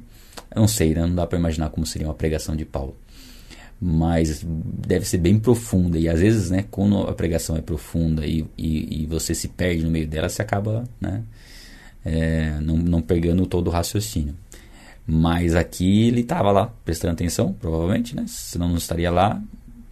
Eu 0.53 0.61
não 0.61 0.67
sei, 0.67 0.93
né? 0.93 1.01
Não 1.01 1.15
dá 1.15 1.25
para 1.25 1.39
imaginar 1.39 1.71
como 1.71 1.87
seria 1.87 2.07
uma 2.07 2.13
pregação 2.13 2.55
de 2.55 2.65
Paulo. 2.65 2.95
Mas 3.81 4.45
deve 4.45 5.05
ser 5.05 5.17
bem 5.17 5.39
profunda. 5.39 5.97
E 5.97 6.07
às 6.07 6.19
vezes, 6.19 6.51
né, 6.51 6.65
quando 6.69 7.01
a 7.01 7.13
pregação 7.13 7.57
é 7.57 7.61
profunda 7.61 8.25
e, 8.27 8.45
e, 8.55 9.03
e 9.03 9.05
você 9.07 9.33
se 9.33 9.47
perde 9.47 9.83
no 9.83 9.89
meio 9.89 10.07
dela, 10.07 10.29
você 10.29 10.41
acaba, 10.41 10.83
né? 10.99 11.23
É, 12.05 12.59
não, 12.61 12.77
não 12.77 13.01
pegando 13.01 13.45
todo 13.47 13.67
o 13.67 13.71
raciocínio. 13.71 14.35
Mas 15.05 15.55
aqui 15.55 16.07
ele 16.07 16.21
estava 16.21 16.51
lá, 16.51 16.71
prestando 16.85 17.13
atenção, 17.13 17.53
provavelmente, 17.53 18.15
né? 18.15 18.25
Senão 18.27 18.69
não 18.69 18.77
estaria 18.77 19.09
lá. 19.09 19.41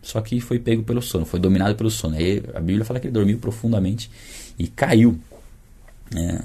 Só 0.02 0.22
que 0.22 0.40
foi 0.40 0.60
pego 0.60 0.84
pelo 0.84 1.02
sono, 1.02 1.26
foi 1.26 1.40
dominado 1.40 1.76
pelo 1.76 1.90
sono. 1.90 2.16
Aí 2.16 2.44
a 2.54 2.60
Bíblia 2.60 2.86
fala 2.86 3.00
que 3.00 3.08
ele 3.08 3.14
dormiu 3.14 3.38
profundamente 3.40 4.10
e 4.58 4.68
caiu. 4.68 5.20
Né? 6.12 6.42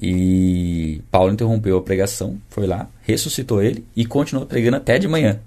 E 0.00 1.00
Paulo 1.10 1.32
interrompeu 1.32 1.78
a 1.78 1.82
pregação, 1.82 2.38
foi 2.48 2.66
lá, 2.66 2.88
ressuscitou 3.02 3.62
ele 3.62 3.84
e 3.94 4.04
continuou 4.04 4.46
pregando 4.46 4.76
até 4.76 4.98
de 4.98 5.06
manhã. 5.06 5.40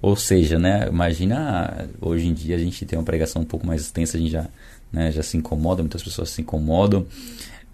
Ou 0.00 0.14
seja, 0.14 0.58
né, 0.58 0.86
imagina 0.88 1.88
hoje 2.00 2.28
em 2.28 2.34
dia 2.34 2.54
a 2.56 2.58
gente 2.58 2.86
tem 2.86 2.98
uma 2.98 3.04
pregação 3.04 3.42
um 3.42 3.44
pouco 3.44 3.66
mais 3.66 3.82
extensa, 3.82 4.16
a 4.16 4.20
gente 4.20 4.30
já, 4.30 4.46
né, 4.92 5.10
já 5.10 5.22
se 5.22 5.36
incomoda, 5.36 5.82
muitas 5.82 6.02
pessoas 6.02 6.30
se 6.30 6.40
incomodam. 6.40 7.06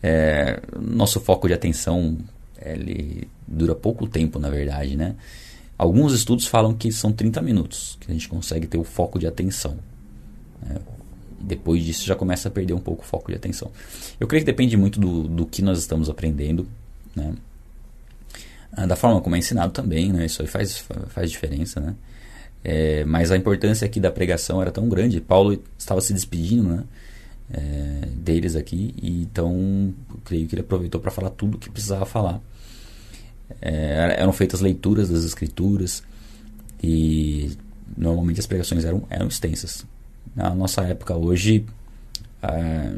É, 0.03 0.61
nosso 0.79 1.21
foco 1.21 1.49
de 1.49 1.55
atenção 1.55 2.17
ele 2.61 3.29
dura 3.47 3.75
pouco 3.75 4.07
tempo, 4.07 4.39
na 4.39 4.49
verdade, 4.49 4.97
né? 4.97 5.15
Alguns 5.77 6.13
estudos 6.15 6.47
falam 6.47 6.73
que 6.73 6.91
são 6.93 7.13
30 7.13 7.43
minutos 7.43 7.99
que 8.01 8.11
a 8.11 8.15
gente 8.15 8.29
consegue 8.29 8.67
ter 8.67 8.79
o 8.79 8.85
foco 8.85 9.19
de 9.19 9.27
atenção. 9.27 9.77
Né? 10.63 10.77
Depois 11.41 11.85
disso 11.85 12.07
já 12.07 12.15
começa 12.15 12.49
a 12.49 12.51
perder 12.51 12.75
um 12.75 12.81
pouco 12.81 13.03
o 13.03 13.07
foco 13.07 13.31
de 13.31 13.37
atenção. 13.37 13.71
Eu 14.19 14.27
creio 14.27 14.43
que 14.43 14.51
depende 14.51 14.77
muito 14.77 15.01
do, 15.01 15.25
do 15.25 15.45
que 15.45 15.61
nós 15.61 15.79
estamos 15.79 16.09
aprendendo, 16.09 16.67
né? 17.15 17.35
Ah, 18.73 18.87
da 18.87 18.97
forma 18.97 19.21
como 19.21 19.37
é 19.37 19.39
ensinado 19.39 19.73
também, 19.73 20.13
né? 20.13 20.27
Isso 20.27 20.43
aí 20.43 20.49
faz, 20.49 20.85
faz 21.09 21.31
diferença, 21.31 21.81
né? 21.81 21.95
É, 22.65 23.05
mas 23.05 23.31
a 23.31 23.37
importância 23.37 23.85
aqui 23.85 24.01
da 24.01 24.11
pregação 24.11 24.61
era 24.61 24.73
tão 24.73 24.89
grande. 24.89 25.21
Paulo 25.21 25.63
estava 25.79 26.01
se 26.01 26.13
despedindo, 26.13 26.69
né? 26.69 26.85
É, 27.53 28.09
deles 28.17 28.57
aqui, 28.57 28.95
e 29.03 29.23
então 29.23 29.93
creio 30.25 30.49
que 30.49 30.55
ele 30.55 30.63
aproveitou 30.63 30.99
para 30.99 31.11
falar 31.11 31.29
tudo 31.29 31.57
o 31.57 31.59
que 31.59 31.69
precisava 31.69 32.07
falar 32.07 32.41
é, 33.61 34.17
eram 34.19 34.33
feitas 34.33 34.61
leituras 34.61 35.09
das 35.09 35.25
escrituras 35.25 36.03
e 36.83 37.57
normalmente 37.97 38.41
as 38.41 38.47
pregações 38.47 38.85
eram, 38.85 39.05
eram 39.09 39.27
extensas. 39.27 39.87
Na 40.35 40.55
nossa 40.55 40.83
época 40.83 41.15
hoje, 41.17 41.65
a, 42.43 42.95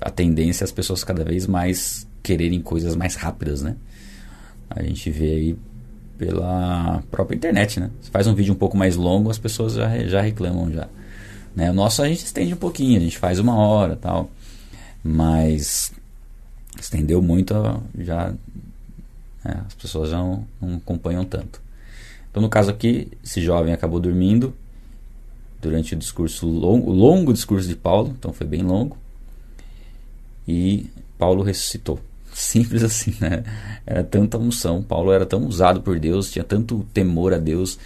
a 0.00 0.10
tendência 0.10 0.64
é 0.64 0.66
as 0.66 0.72
pessoas 0.72 1.04
cada 1.04 1.24
vez 1.24 1.46
mais 1.46 2.06
quererem 2.22 2.60
coisas 2.60 2.96
mais 2.96 3.14
rápidas, 3.14 3.62
né? 3.62 3.76
A 4.70 4.82
gente 4.82 5.10
vê 5.10 5.30
aí 5.34 5.56
pela 6.18 7.02
própria 7.10 7.36
internet, 7.36 7.80
né? 7.80 7.90
Se 8.00 8.10
faz 8.10 8.26
um 8.26 8.34
vídeo 8.34 8.52
um 8.52 8.56
pouco 8.56 8.76
mais 8.76 8.96
longo, 8.96 9.30
as 9.30 9.38
pessoas 9.38 9.74
já, 9.74 9.98
já 10.06 10.20
reclamam 10.20 10.70
já. 10.70 10.88
Né? 11.54 11.70
O 11.70 11.74
nosso 11.74 12.02
a 12.02 12.08
gente 12.08 12.24
estende 12.24 12.54
um 12.54 12.58
pouquinho, 12.58 12.98
a 12.98 13.02
gente 13.02 13.18
faz 13.18 13.38
uma 13.38 13.56
hora 13.56 13.96
tal. 13.96 14.30
Mas 15.02 15.92
estendeu 16.80 17.20
muito, 17.20 17.54
já 17.98 18.34
é, 19.44 19.58
as 19.66 19.74
pessoas 19.74 20.10
já 20.10 20.18
não, 20.18 20.46
não 20.60 20.76
acompanham 20.76 21.24
tanto. 21.24 21.60
Então, 22.30 22.42
no 22.42 22.48
caso 22.48 22.70
aqui, 22.70 23.12
esse 23.22 23.40
jovem 23.40 23.72
acabou 23.72 24.00
dormindo 24.00 24.54
durante 25.60 25.94
o 25.94 25.96
discurso 25.96 26.46
longo, 26.46 26.90
o 26.90 26.94
longo 26.94 27.32
discurso 27.32 27.68
de 27.68 27.76
Paulo, 27.76 28.14
então 28.18 28.32
foi 28.32 28.46
bem 28.46 28.62
longo. 28.62 28.96
E 30.48 30.90
Paulo 31.18 31.42
ressuscitou. 31.42 32.00
Simples 32.34 32.82
assim, 32.84 33.14
né? 33.20 33.44
Era 33.86 34.02
tanta 34.02 34.36
unção, 34.36 34.82
Paulo 34.82 35.12
era 35.12 35.24
tão 35.24 35.46
usado 35.46 35.80
por 35.80 35.98
Deus, 35.98 36.30
tinha 36.30 36.44
tanto 36.44 36.84
temor 36.92 37.32
a 37.32 37.38
Deus, 37.38 37.78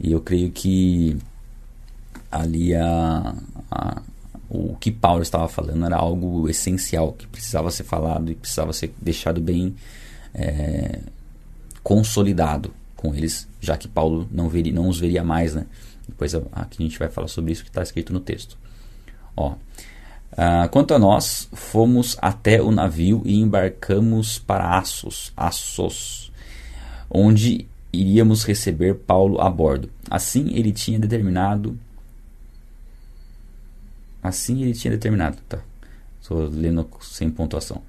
e 0.00 0.10
eu 0.10 0.20
creio 0.20 0.50
que 0.50 1.16
ali 2.32 2.74
a, 2.74 3.34
a, 3.70 4.02
o 4.48 4.74
que 4.76 4.90
Paulo 4.90 5.22
estava 5.22 5.46
falando 5.48 5.84
era 5.84 5.96
algo 5.96 6.48
essencial, 6.48 7.12
que 7.12 7.26
precisava 7.26 7.70
ser 7.70 7.84
falado 7.84 8.30
e 8.30 8.34
precisava 8.34 8.72
ser 8.72 8.94
deixado 9.00 9.40
bem 9.40 9.76
é, 10.34 11.00
consolidado, 11.82 12.72
com 12.96 13.14
eles, 13.14 13.48
já 13.60 13.76
que 13.76 13.88
Paulo 13.88 14.28
não, 14.30 14.48
veria, 14.48 14.72
não 14.72 14.88
os 14.88 14.98
veria 14.98 15.24
mais, 15.24 15.54
né? 15.54 15.66
Depois 16.06 16.34
aqui 16.34 16.82
a 16.82 16.82
gente 16.82 16.98
vai 16.98 17.08
falar 17.08 17.28
sobre 17.28 17.52
isso 17.52 17.62
que 17.62 17.70
está 17.70 17.82
escrito 17.82 18.12
no 18.12 18.20
texto. 18.20 18.58
Ó, 19.36 19.54
uh, 20.32 20.68
quanto 20.70 20.94
a 20.94 20.98
nós, 20.98 21.48
fomos 21.52 22.16
até 22.20 22.60
o 22.62 22.70
navio 22.70 23.22
e 23.24 23.40
embarcamos 23.40 24.38
para 24.38 24.76
Assos, 24.76 25.32
Assos, 25.36 26.32
onde 27.10 27.66
iríamos 27.92 28.44
receber 28.44 28.94
Paulo 28.94 29.40
a 29.40 29.50
bordo. 29.50 29.90
Assim 30.08 30.50
ele 30.54 30.72
tinha 30.72 30.98
determinado. 30.98 31.78
Assim 34.22 34.62
ele 34.62 34.74
tinha 34.74 34.90
determinado, 34.90 35.38
tá? 35.48 35.58
Estou 36.20 36.48
lendo 36.48 36.88
sem 37.00 37.30
pontuação. 37.30 37.82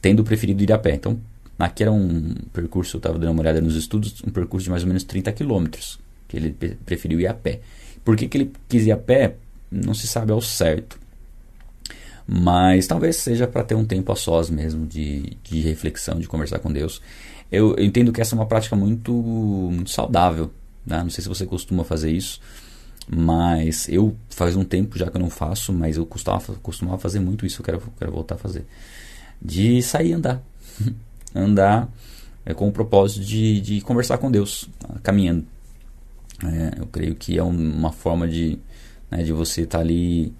Tendo 0.00 0.24
preferido 0.24 0.62
ir 0.62 0.72
a 0.72 0.78
pé. 0.78 0.94
Então, 0.94 1.20
aqui 1.58 1.82
era 1.82 1.92
um 1.92 2.34
percurso, 2.52 2.96
eu 2.96 2.98
estava 2.98 3.18
dando 3.18 3.32
uma 3.32 3.42
olhada 3.42 3.60
nos 3.60 3.76
estudos, 3.76 4.22
um 4.26 4.30
percurso 4.30 4.64
de 4.64 4.70
mais 4.70 4.82
ou 4.82 4.88
menos 4.88 5.04
30 5.04 5.32
quilômetros, 5.32 5.98
que 6.26 6.36
ele 6.36 6.50
preferiu 6.84 7.20
ir 7.20 7.26
a 7.26 7.34
pé. 7.34 7.60
Por 8.04 8.16
que, 8.16 8.28
que 8.28 8.38
ele 8.38 8.52
quis 8.68 8.86
ir 8.86 8.92
a 8.92 8.96
pé? 8.96 9.36
Não 9.70 9.94
se 9.94 10.06
sabe 10.06 10.32
ao 10.32 10.40
certo. 10.40 10.98
Mas 12.26 12.86
talvez 12.86 13.16
seja 13.16 13.46
para 13.46 13.62
ter 13.62 13.74
um 13.74 13.84
tempo 13.84 14.10
a 14.10 14.16
sós 14.16 14.50
mesmo, 14.50 14.86
de, 14.86 15.36
de 15.44 15.60
reflexão, 15.60 16.18
de 16.18 16.26
conversar 16.26 16.58
com 16.58 16.72
Deus. 16.72 17.00
Eu, 17.50 17.76
eu 17.76 17.84
entendo 17.84 18.12
que 18.12 18.20
essa 18.20 18.34
é 18.34 18.38
uma 18.38 18.46
prática 18.46 18.74
muito, 18.74 19.12
muito 19.12 19.90
saudável. 19.90 20.50
Né? 20.84 21.02
Não 21.02 21.10
sei 21.10 21.22
se 21.22 21.28
você 21.28 21.46
costuma 21.46 21.84
fazer 21.84 22.10
isso, 22.10 22.40
mas 23.08 23.88
eu 23.88 24.16
faz 24.28 24.56
um 24.56 24.64
tempo 24.64 24.98
já 24.98 25.08
que 25.08 25.16
eu 25.16 25.20
não 25.20 25.30
faço, 25.30 25.72
mas 25.72 25.96
eu 25.96 26.04
costumava, 26.04 26.54
costumava 26.54 26.98
fazer 26.98 27.20
muito 27.20 27.46
isso. 27.46 27.60
Eu 27.60 27.64
quero, 27.64 27.82
quero 27.96 28.10
voltar 28.10 28.34
a 28.34 28.38
fazer. 28.38 28.66
De 29.40 29.80
sair 29.82 30.10
e 30.10 30.12
andar. 30.14 30.42
andar 31.32 31.88
é, 32.44 32.52
com 32.54 32.66
o 32.66 32.72
propósito 32.72 33.24
de, 33.24 33.60
de 33.60 33.80
conversar 33.82 34.18
com 34.18 34.30
Deus, 34.30 34.68
caminhando. 35.02 35.46
É, 36.44 36.80
eu 36.80 36.86
creio 36.86 37.14
que 37.14 37.38
é 37.38 37.42
uma 37.42 37.92
forma 37.92 38.26
de, 38.26 38.58
né, 39.10 39.22
de 39.22 39.32
você 39.32 39.62
estar 39.62 39.78
tá 39.78 39.84
ali 39.84 40.34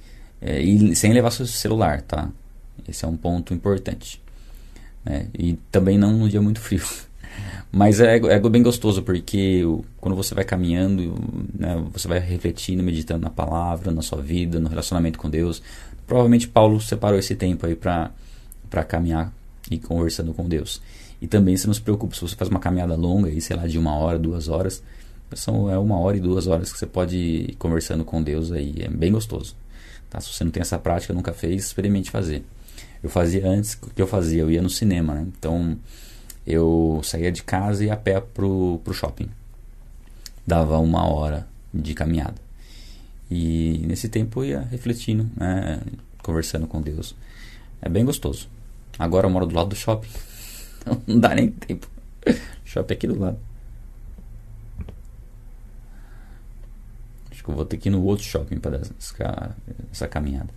é, 0.46 0.60
e 0.62 0.94
sem 0.94 1.12
levar 1.12 1.32
seu 1.32 1.44
celular, 1.44 2.00
tá? 2.02 2.30
Esse 2.88 3.04
é 3.04 3.08
um 3.08 3.16
ponto 3.16 3.52
importante. 3.52 4.22
É, 5.04 5.26
e 5.36 5.54
também 5.72 5.98
não 5.98 6.12
no 6.12 6.28
dia 6.28 6.40
muito 6.40 6.60
frio. 6.60 6.84
Mas 7.72 7.98
é, 7.98 8.16
é 8.16 8.38
bem 8.48 8.62
gostoso 8.62 9.02
porque 9.02 9.62
quando 10.00 10.14
você 10.14 10.36
vai 10.36 10.44
caminhando, 10.44 11.16
né, 11.52 11.84
você 11.92 12.06
vai 12.06 12.20
refletindo, 12.20 12.80
meditando 12.80 13.22
na 13.22 13.30
palavra, 13.30 13.90
na 13.90 14.02
sua 14.02 14.22
vida, 14.22 14.60
no 14.60 14.68
relacionamento 14.68 15.18
com 15.18 15.28
Deus. 15.28 15.60
Provavelmente 16.06 16.46
Paulo 16.46 16.80
separou 16.80 17.18
esse 17.18 17.34
tempo 17.34 17.66
aí 17.66 17.74
para 17.74 18.84
caminhar 18.86 19.32
e 19.68 19.78
conversando 19.78 20.32
com 20.32 20.48
Deus. 20.48 20.80
E 21.20 21.26
também 21.26 21.56
você 21.56 21.66
não 21.66 21.74
se 21.74 21.80
preocupa 21.80 22.14
se 22.14 22.20
você 22.20 22.36
faz 22.36 22.48
uma 22.48 22.60
caminhada 22.60 22.94
longa, 22.94 23.28
aí, 23.28 23.40
sei 23.40 23.56
lá, 23.56 23.66
de 23.66 23.78
uma 23.78 23.96
hora, 23.96 24.16
duas 24.16 24.46
horas. 24.46 24.80
São, 25.34 25.68
é 25.68 25.76
uma 25.76 25.98
hora 25.98 26.16
e 26.16 26.20
duas 26.20 26.46
horas 26.46 26.72
que 26.72 26.78
você 26.78 26.86
pode 26.86 27.16
ir 27.16 27.56
conversando 27.56 28.04
com 28.04 28.22
Deus 28.22 28.52
aí. 28.52 28.76
É 28.78 28.88
bem 28.88 29.10
gostoso. 29.10 29.56
Tá? 30.16 30.20
Se 30.22 30.32
você 30.32 30.44
não 30.44 30.50
tem 30.50 30.62
essa 30.62 30.78
prática, 30.78 31.12
nunca 31.12 31.34
fez, 31.34 31.66
experimente 31.66 32.10
fazer. 32.10 32.42
Eu 33.02 33.10
fazia 33.10 33.46
antes, 33.46 33.74
o 33.74 33.90
que 33.90 34.00
eu 34.00 34.06
fazia? 34.06 34.40
Eu 34.40 34.50
ia 34.50 34.62
no 34.62 34.70
cinema, 34.70 35.14
né? 35.14 35.26
Então, 35.38 35.76
eu 36.46 37.02
saía 37.04 37.30
de 37.30 37.42
casa 37.42 37.84
e 37.84 37.88
ia 37.88 37.92
a 37.92 37.96
pé 37.98 38.18
pro, 38.18 38.80
pro 38.82 38.94
shopping. 38.94 39.28
Dava 40.46 40.78
uma 40.78 41.06
hora 41.06 41.46
de 41.72 41.92
caminhada. 41.92 42.36
E 43.30 43.84
nesse 43.86 44.08
tempo 44.08 44.42
eu 44.42 44.48
ia 44.48 44.60
refletindo, 44.60 45.28
né? 45.36 45.82
Conversando 46.22 46.66
com 46.66 46.80
Deus. 46.80 47.14
É 47.82 47.88
bem 47.88 48.04
gostoso. 48.04 48.48
Agora 48.98 49.26
eu 49.26 49.30
moro 49.30 49.44
do 49.44 49.54
lado 49.54 49.68
do 49.68 49.76
shopping. 49.76 50.08
Então 50.80 51.02
não 51.06 51.20
dá 51.20 51.34
nem 51.34 51.50
tempo. 51.50 51.90
Shopping 52.64 52.94
aqui 52.94 53.06
do 53.06 53.18
lado. 53.18 53.38
Que 57.46 57.52
eu 57.52 57.54
vou 57.54 57.64
ter 57.64 57.76
que 57.76 57.88
ir 57.88 57.92
no 57.92 58.02
outro 58.04 58.24
shopping 58.24 58.58
para 58.58 58.78
essa, 58.78 59.54
essa 59.90 60.08
caminhada. 60.08 60.50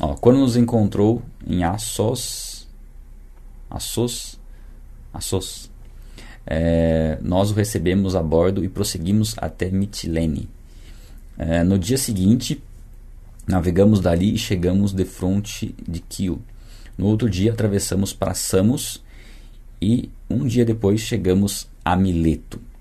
Ó, 0.00 0.14
quando 0.14 0.38
nos 0.38 0.56
encontrou 0.56 1.22
em 1.46 1.62
Assos, 1.62 2.66
Assos, 3.70 4.40
Assos, 5.12 5.70
é, 6.46 7.18
nós 7.20 7.50
o 7.50 7.54
recebemos 7.54 8.16
a 8.16 8.22
bordo 8.22 8.64
e 8.64 8.68
prosseguimos 8.68 9.34
até 9.36 9.70
Mitilene. 9.70 10.48
É, 11.38 11.62
no 11.62 11.78
dia 11.78 11.98
seguinte, 11.98 12.62
navegamos 13.46 14.00
dali 14.00 14.34
e 14.34 14.38
chegamos 14.38 14.92
de 14.92 15.04
fronte 15.04 15.74
de 15.86 16.00
Quio. 16.00 16.42
No 16.96 17.06
outro 17.06 17.28
dia, 17.28 17.52
atravessamos 17.52 18.12
para 18.12 18.34
Samos 18.34 19.02
e 19.80 20.10
um 20.30 20.46
dia 20.46 20.64
depois 20.64 21.00
chegamos 21.00 21.68
a 21.84 21.94
Mileto 21.94 22.71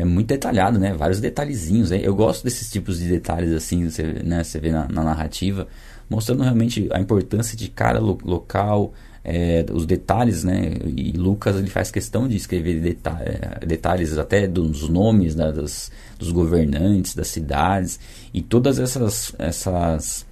é 0.00 0.04
muito 0.04 0.28
detalhado, 0.28 0.78
né? 0.78 0.92
Vários 0.94 1.20
detalhezinhos. 1.20 1.90
Eu 1.92 2.14
gosto 2.14 2.44
desses 2.44 2.70
tipos 2.70 2.98
de 2.98 3.08
detalhes 3.08 3.52
assim, 3.52 3.88
você, 3.88 4.02
né? 4.02 4.42
você 4.42 4.58
vê 4.58 4.70
na, 4.70 4.88
na 4.88 5.04
narrativa, 5.04 5.68
mostrando 6.08 6.42
realmente 6.42 6.88
a 6.92 7.00
importância 7.00 7.56
de 7.56 7.68
cada 7.68 8.00
lo 8.00 8.18
local, 8.24 8.92
é, 9.22 9.64
os 9.72 9.84
detalhes, 9.84 10.42
né? 10.42 10.72
E 10.86 11.12
Lucas 11.12 11.56
ele 11.56 11.68
faz 11.68 11.90
questão 11.90 12.26
de 12.26 12.36
escrever 12.36 12.80
deta 12.80 13.10
é, 13.20 13.66
detalhes 13.66 14.16
até 14.16 14.46
dos 14.46 14.88
nomes 14.88 15.36
né? 15.36 15.52
das, 15.52 15.90
dos 16.18 16.32
governantes, 16.32 17.14
das 17.14 17.28
cidades 17.28 18.00
e 18.32 18.40
todas 18.40 18.78
essas 18.78 19.34
essas 19.38 20.26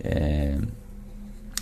é, 0.00 0.56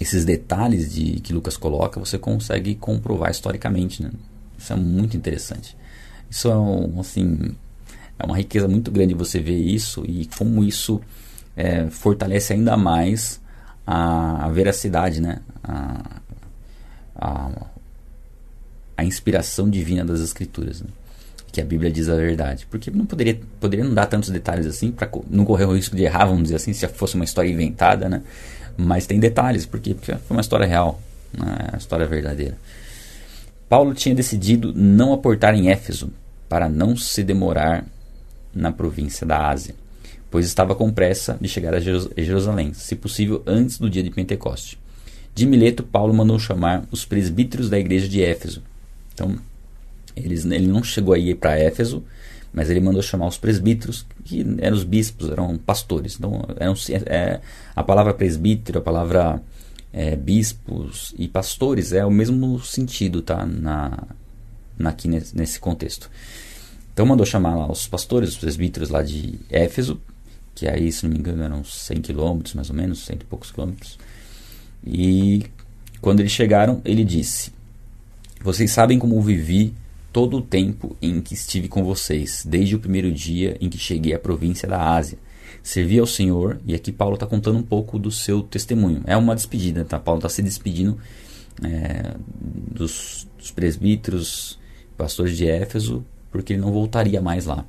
esses 0.00 0.24
detalhes 0.24 0.92
de 0.92 1.20
que 1.20 1.32
Lucas 1.32 1.56
coloca, 1.56 1.98
você 1.98 2.18
consegue 2.18 2.74
comprovar 2.74 3.30
historicamente, 3.30 4.02
né? 4.02 4.10
Isso 4.58 4.72
é 4.72 4.76
muito 4.76 5.16
interessante. 5.16 5.76
Isso 6.32 6.48
é 6.48 6.56
um, 6.56 6.98
assim, 6.98 7.54
é 8.18 8.24
uma 8.24 8.38
riqueza 8.38 8.66
muito 8.66 8.90
grande 8.90 9.12
você 9.12 9.38
ver 9.38 9.58
isso 9.58 10.02
e 10.08 10.26
como 10.38 10.64
isso 10.64 10.98
é, 11.54 11.90
fortalece 11.90 12.54
ainda 12.54 12.74
mais 12.74 13.38
a, 13.86 14.46
a 14.46 14.48
veracidade, 14.48 15.20
né? 15.20 15.40
A, 15.62 16.00
a, 17.14 17.50
a, 18.96 19.04
inspiração 19.04 19.68
divina 19.68 20.06
das 20.06 20.20
escrituras, 20.20 20.80
né? 20.80 20.88
que 21.52 21.60
a 21.60 21.64
Bíblia 21.66 21.90
diz 21.90 22.08
a 22.08 22.16
verdade. 22.16 22.66
Porque 22.70 22.90
não 22.90 23.04
poderia, 23.04 23.38
poderia 23.60 23.84
não 23.84 23.92
dar 23.92 24.06
tantos 24.06 24.30
detalhes 24.30 24.64
assim 24.64 24.90
para 24.90 25.10
não 25.28 25.44
correr 25.44 25.66
o 25.66 25.76
risco 25.76 25.94
de 25.94 26.04
errar, 26.04 26.24
vamos 26.24 26.44
dizer 26.44 26.56
assim, 26.56 26.72
se 26.72 26.88
fosse 26.88 27.14
uma 27.14 27.26
história 27.26 27.50
inventada, 27.50 28.08
né? 28.08 28.22
Mas 28.74 29.06
tem 29.06 29.20
detalhes, 29.20 29.66
porque, 29.66 29.92
porque 29.92 30.12
foi 30.12 30.34
uma 30.34 30.40
história 30.40 30.66
real, 30.66 30.98
né? 31.38 31.68
uma 31.72 31.76
história 31.76 32.06
verdadeira. 32.06 32.56
Paulo 33.68 33.92
tinha 33.92 34.14
decidido 34.14 34.72
não 34.74 35.12
aportar 35.12 35.54
em 35.54 35.68
Éfeso 35.70 36.10
para 36.52 36.68
não 36.68 36.94
se 36.94 37.24
demorar 37.24 37.82
na 38.54 38.70
província 38.70 39.26
da 39.26 39.48
Ásia, 39.48 39.74
pois 40.30 40.44
estava 40.44 40.74
com 40.74 40.92
pressa 40.92 41.38
de 41.40 41.48
chegar 41.48 41.72
a 41.74 41.80
Jerusalém, 41.80 42.74
se 42.74 42.94
possível 42.94 43.42
antes 43.46 43.78
do 43.78 43.88
dia 43.88 44.02
de 44.02 44.10
Pentecoste. 44.10 44.78
De 45.34 45.46
Mileto, 45.46 45.82
Paulo 45.82 46.12
mandou 46.12 46.38
chamar 46.38 46.84
os 46.90 47.06
presbíteros 47.06 47.70
da 47.70 47.78
igreja 47.78 48.06
de 48.06 48.22
Éfeso. 48.22 48.62
Então, 49.14 49.34
eles, 50.14 50.44
ele 50.44 50.66
não 50.66 50.84
chegou 50.84 51.14
aí 51.14 51.34
para 51.34 51.58
Éfeso, 51.58 52.04
mas 52.52 52.68
ele 52.68 52.80
mandou 52.80 53.00
chamar 53.00 53.28
os 53.28 53.38
presbíteros, 53.38 54.04
que 54.22 54.44
eram 54.58 54.76
os 54.76 54.84
bispos, 54.84 55.30
eram 55.30 55.56
pastores. 55.56 56.16
Então, 56.18 56.44
eram, 56.58 56.74
é, 57.06 57.40
a 57.74 57.82
palavra 57.82 58.12
presbítero, 58.12 58.78
a 58.78 58.82
palavra 58.82 59.40
é, 59.90 60.14
bispos 60.16 61.14
e 61.18 61.26
pastores 61.28 61.94
é 61.94 62.04
o 62.04 62.10
mesmo 62.10 62.60
sentido, 62.60 63.22
tá? 63.22 63.46
Na 63.46 64.04
aqui 64.90 65.08
nesse, 65.08 65.60
contexto. 65.60 66.10
Então 66.92 67.06
mandou 67.06 67.24
chamar 67.24 67.54
lá 67.54 67.70
os 67.70 67.86
pastores, 67.86 68.30
os 68.30 68.36
presbíteros 68.36 68.90
lá 68.90 69.02
de 69.02 69.38
Éfeso, 69.50 70.00
que 70.54 70.68
aí, 70.68 70.92
se 70.92 71.04
não 71.04 71.12
me 71.12 71.18
engano, 71.18 71.42
eram 71.42 71.64
100 71.64 72.02
quilômetros, 72.02 72.54
mais 72.54 72.68
ou 72.68 72.76
menos, 72.76 73.04
cento 73.04 73.22
e 73.22 73.26
poucos 73.26 73.50
quilômetros. 73.50 73.98
E 74.86 75.44
quando 76.00 76.20
eles 76.20 76.32
chegaram, 76.32 76.82
ele 76.84 77.04
disse: 77.04 77.52
Vocês 78.42 78.70
sabem 78.70 78.98
como 78.98 79.20
vivi 79.22 79.74
todo 80.12 80.38
o 80.38 80.42
tempo 80.42 80.96
em 81.00 81.20
que 81.20 81.34
estive 81.34 81.68
com 81.68 81.82
vocês, 81.82 82.44
desde 82.46 82.76
o 82.76 82.78
primeiro 82.78 83.10
dia 83.10 83.56
em 83.60 83.68
que 83.68 83.78
cheguei 83.78 84.12
à 84.12 84.18
província 84.18 84.68
da 84.68 84.94
Ásia. 84.94 85.18
Servi 85.62 85.98
ao 85.98 86.06
Senhor, 86.06 86.60
e 86.66 86.74
aqui 86.74 86.90
Paulo 86.90 87.14
está 87.14 87.24
contando 87.24 87.56
um 87.58 87.62
pouco 87.62 87.98
do 87.98 88.10
seu 88.10 88.42
testemunho. 88.42 89.02
É 89.06 89.16
uma 89.16 89.34
despedida, 89.34 89.84
tá? 89.84 89.98
Paulo 89.98 90.18
está 90.18 90.28
se 90.28 90.42
despedindo 90.42 90.98
é, 91.62 92.14
dos, 92.72 93.28
dos 93.38 93.52
presbíteros, 93.52 94.58
pastores 95.02 95.36
de 95.36 95.48
Éfeso, 95.48 96.04
porque 96.30 96.52
ele 96.52 96.62
não 96.62 96.70
voltaria 96.70 97.20
mais 97.20 97.44
lá. 97.44 97.64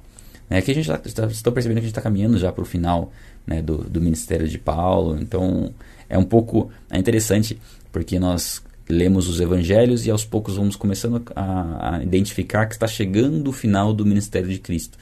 É 0.49 0.61
que 0.61 0.69
a 0.69 0.75
gente 0.75 0.89
está 0.91 1.27
tá, 1.27 1.51
percebendo 1.51 1.77
que 1.77 1.79
a 1.79 1.81
gente 1.81 1.85
está 1.85 2.01
caminhando 2.01 2.37
já 2.37 2.51
para 2.51 2.61
o 2.61 2.65
final 2.65 3.11
né, 3.45 3.59
do, 3.59 3.77
do 3.77 3.99
ministério 3.99 4.47
de 4.47 4.59
Paulo, 4.59 5.17
então 5.19 5.73
é 6.07 6.15
um 6.15 6.23
pouco 6.23 6.69
é 6.91 6.99
interessante 6.99 7.59
porque 7.91 8.19
nós 8.19 8.61
lemos 8.87 9.27
os 9.27 9.41
evangelhos 9.41 10.05
e 10.05 10.11
aos 10.11 10.23
poucos 10.23 10.57
vamos 10.57 10.75
começando 10.75 11.23
a, 11.35 11.95
a 11.95 12.03
identificar 12.03 12.67
que 12.67 12.75
está 12.75 12.85
chegando 12.85 13.47
o 13.47 13.53
final 13.53 13.93
do 13.93 14.05
ministério 14.05 14.47
de 14.47 14.59
Cristo. 14.59 14.95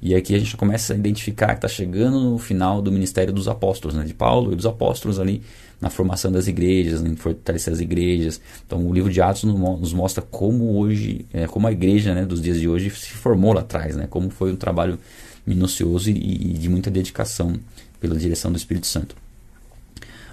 E 0.00 0.14
aqui 0.14 0.34
a 0.34 0.38
gente 0.38 0.56
começa 0.56 0.92
a 0.92 0.96
identificar 0.96 1.48
que 1.48 1.54
está 1.54 1.68
chegando 1.68 2.20
no 2.20 2.38
final 2.38 2.82
do 2.82 2.92
ministério 2.92 3.32
dos 3.32 3.48
apóstolos, 3.48 3.96
né, 3.96 4.04
de 4.04 4.14
Paulo 4.14 4.52
e 4.52 4.56
dos 4.56 4.66
apóstolos 4.66 5.18
ali 5.18 5.42
na 5.80 5.90
formação 5.90 6.32
das 6.32 6.46
igrejas, 6.46 7.02
em 7.02 7.16
fortalecer 7.16 7.72
as 7.72 7.80
igrejas. 7.80 8.40
Então 8.66 8.86
o 8.86 8.92
livro 8.92 9.12
de 9.12 9.20
Atos 9.20 9.44
nos 9.44 9.92
mostra 9.92 10.22
como 10.22 10.78
hoje, 10.78 11.26
é, 11.32 11.46
como 11.46 11.66
a 11.66 11.72
igreja 11.72 12.14
né, 12.14 12.24
dos 12.24 12.40
dias 12.40 12.58
de 12.60 12.68
hoje 12.68 12.90
se 12.90 13.10
formou 13.10 13.52
lá 13.52 13.60
atrás, 13.60 13.96
né, 13.96 14.06
como 14.08 14.30
foi 14.30 14.52
um 14.52 14.56
trabalho 14.56 14.98
minucioso 15.46 16.10
e, 16.10 16.12
e 16.12 16.52
de 16.54 16.68
muita 16.68 16.90
dedicação 16.90 17.54
pela 18.00 18.16
direção 18.16 18.50
do 18.50 18.56
Espírito 18.56 18.86
Santo. 18.86 19.16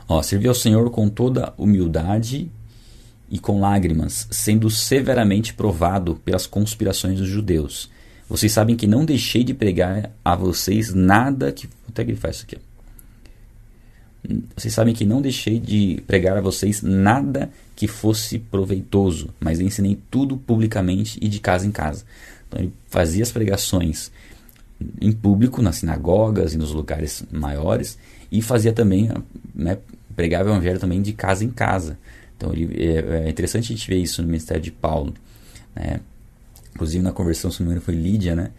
Ó, 0.07 0.21
servir 0.21 0.47
ao 0.47 0.55
Senhor 0.55 0.89
com 0.89 1.07
toda 1.09 1.53
humildade 1.57 2.49
e 3.29 3.39
com 3.39 3.59
lágrimas, 3.59 4.27
sendo 4.29 4.69
severamente 4.69 5.53
provado 5.53 6.15
pelas 6.23 6.45
conspirações 6.45 7.17
dos 7.17 7.27
judeus. 7.27 7.89
Vocês 8.29 8.51
sabem 8.51 8.75
que 8.75 8.87
não 8.87 9.05
deixei 9.05 9.43
de 9.43 9.53
pregar 9.53 10.11
a 10.23 10.35
vocês 10.35 10.93
nada 10.93 11.51
que. 11.51 11.69
Até 11.87 12.03
que 12.03 12.11
ele 12.11 12.19
faz 12.19 12.37
isso 12.37 12.45
aqui. 12.45 12.57
Vocês 14.55 14.73
sabem 14.73 14.93
que 14.93 15.05
não 15.05 15.21
deixei 15.21 15.59
de 15.59 16.01
pregar 16.07 16.37
a 16.37 16.41
vocês 16.41 16.81
nada 16.81 17.49
que 17.75 17.87
fosse 17.87 18.39
proveitoso, 18.39 19.29
mas 19.39 19.59
ensinei 19.59 19.99
tudo 20.09 20.37
publicamente 20.37 21.19
e 21.21 21.27
de 21.27 21.39
casa 21.39 21.67
em 21.67 21.71
casa. 21.71 22.05
Então 22.47 22.61
ele 22.61 22.73
fazia 22.87 23.23
as 23.23 23.31
pregações 23.31 24.11
em 25.01 25.11
público, 25.11 25.61
nas 25.61 25.77
sinagogas 25.77 26.53
e 26.53 26.57
nos 26.57 26.71
lugares 26.71 27.23
maiores, 27.31 27.97
e 28.31 28.41
fazia 28.41 28.71
também, 28.71 29.09
né, 29.53 29.77
pregava 30.15 30.49
o 30.49 30.53
evangelho 30.53 30.79
também 30.79 31.01
de 31.01 31.13
casa 31.13 31.43
em 31.43 31.49
casa. 31.49 31.97
Então 32.37 32.53
ele, 32.53 32.73
é, 32.81 33.25
é, 33.25 33.29
interessante 33.29 33.73
a 33.73 33.75
gente 33.75 33.87
ver 33.87 33.97
isso 33.97 34.21
no 34.21 34.27
ministério 34.27 34.63
de 34.63 34.71
Paulo. 34.71 35.13
Né? 35.75 35.99
Inclusive 36.83 37.03
na 37.03 37.13
conversão, 37.13 37.49
se 37.49 37.61
não 37.61 37.67
me 37.67 37.71
engano, 37.71 37.85
foi 37.85 37.95
Lídia, 37.95 38.35
né? 38.35 38.51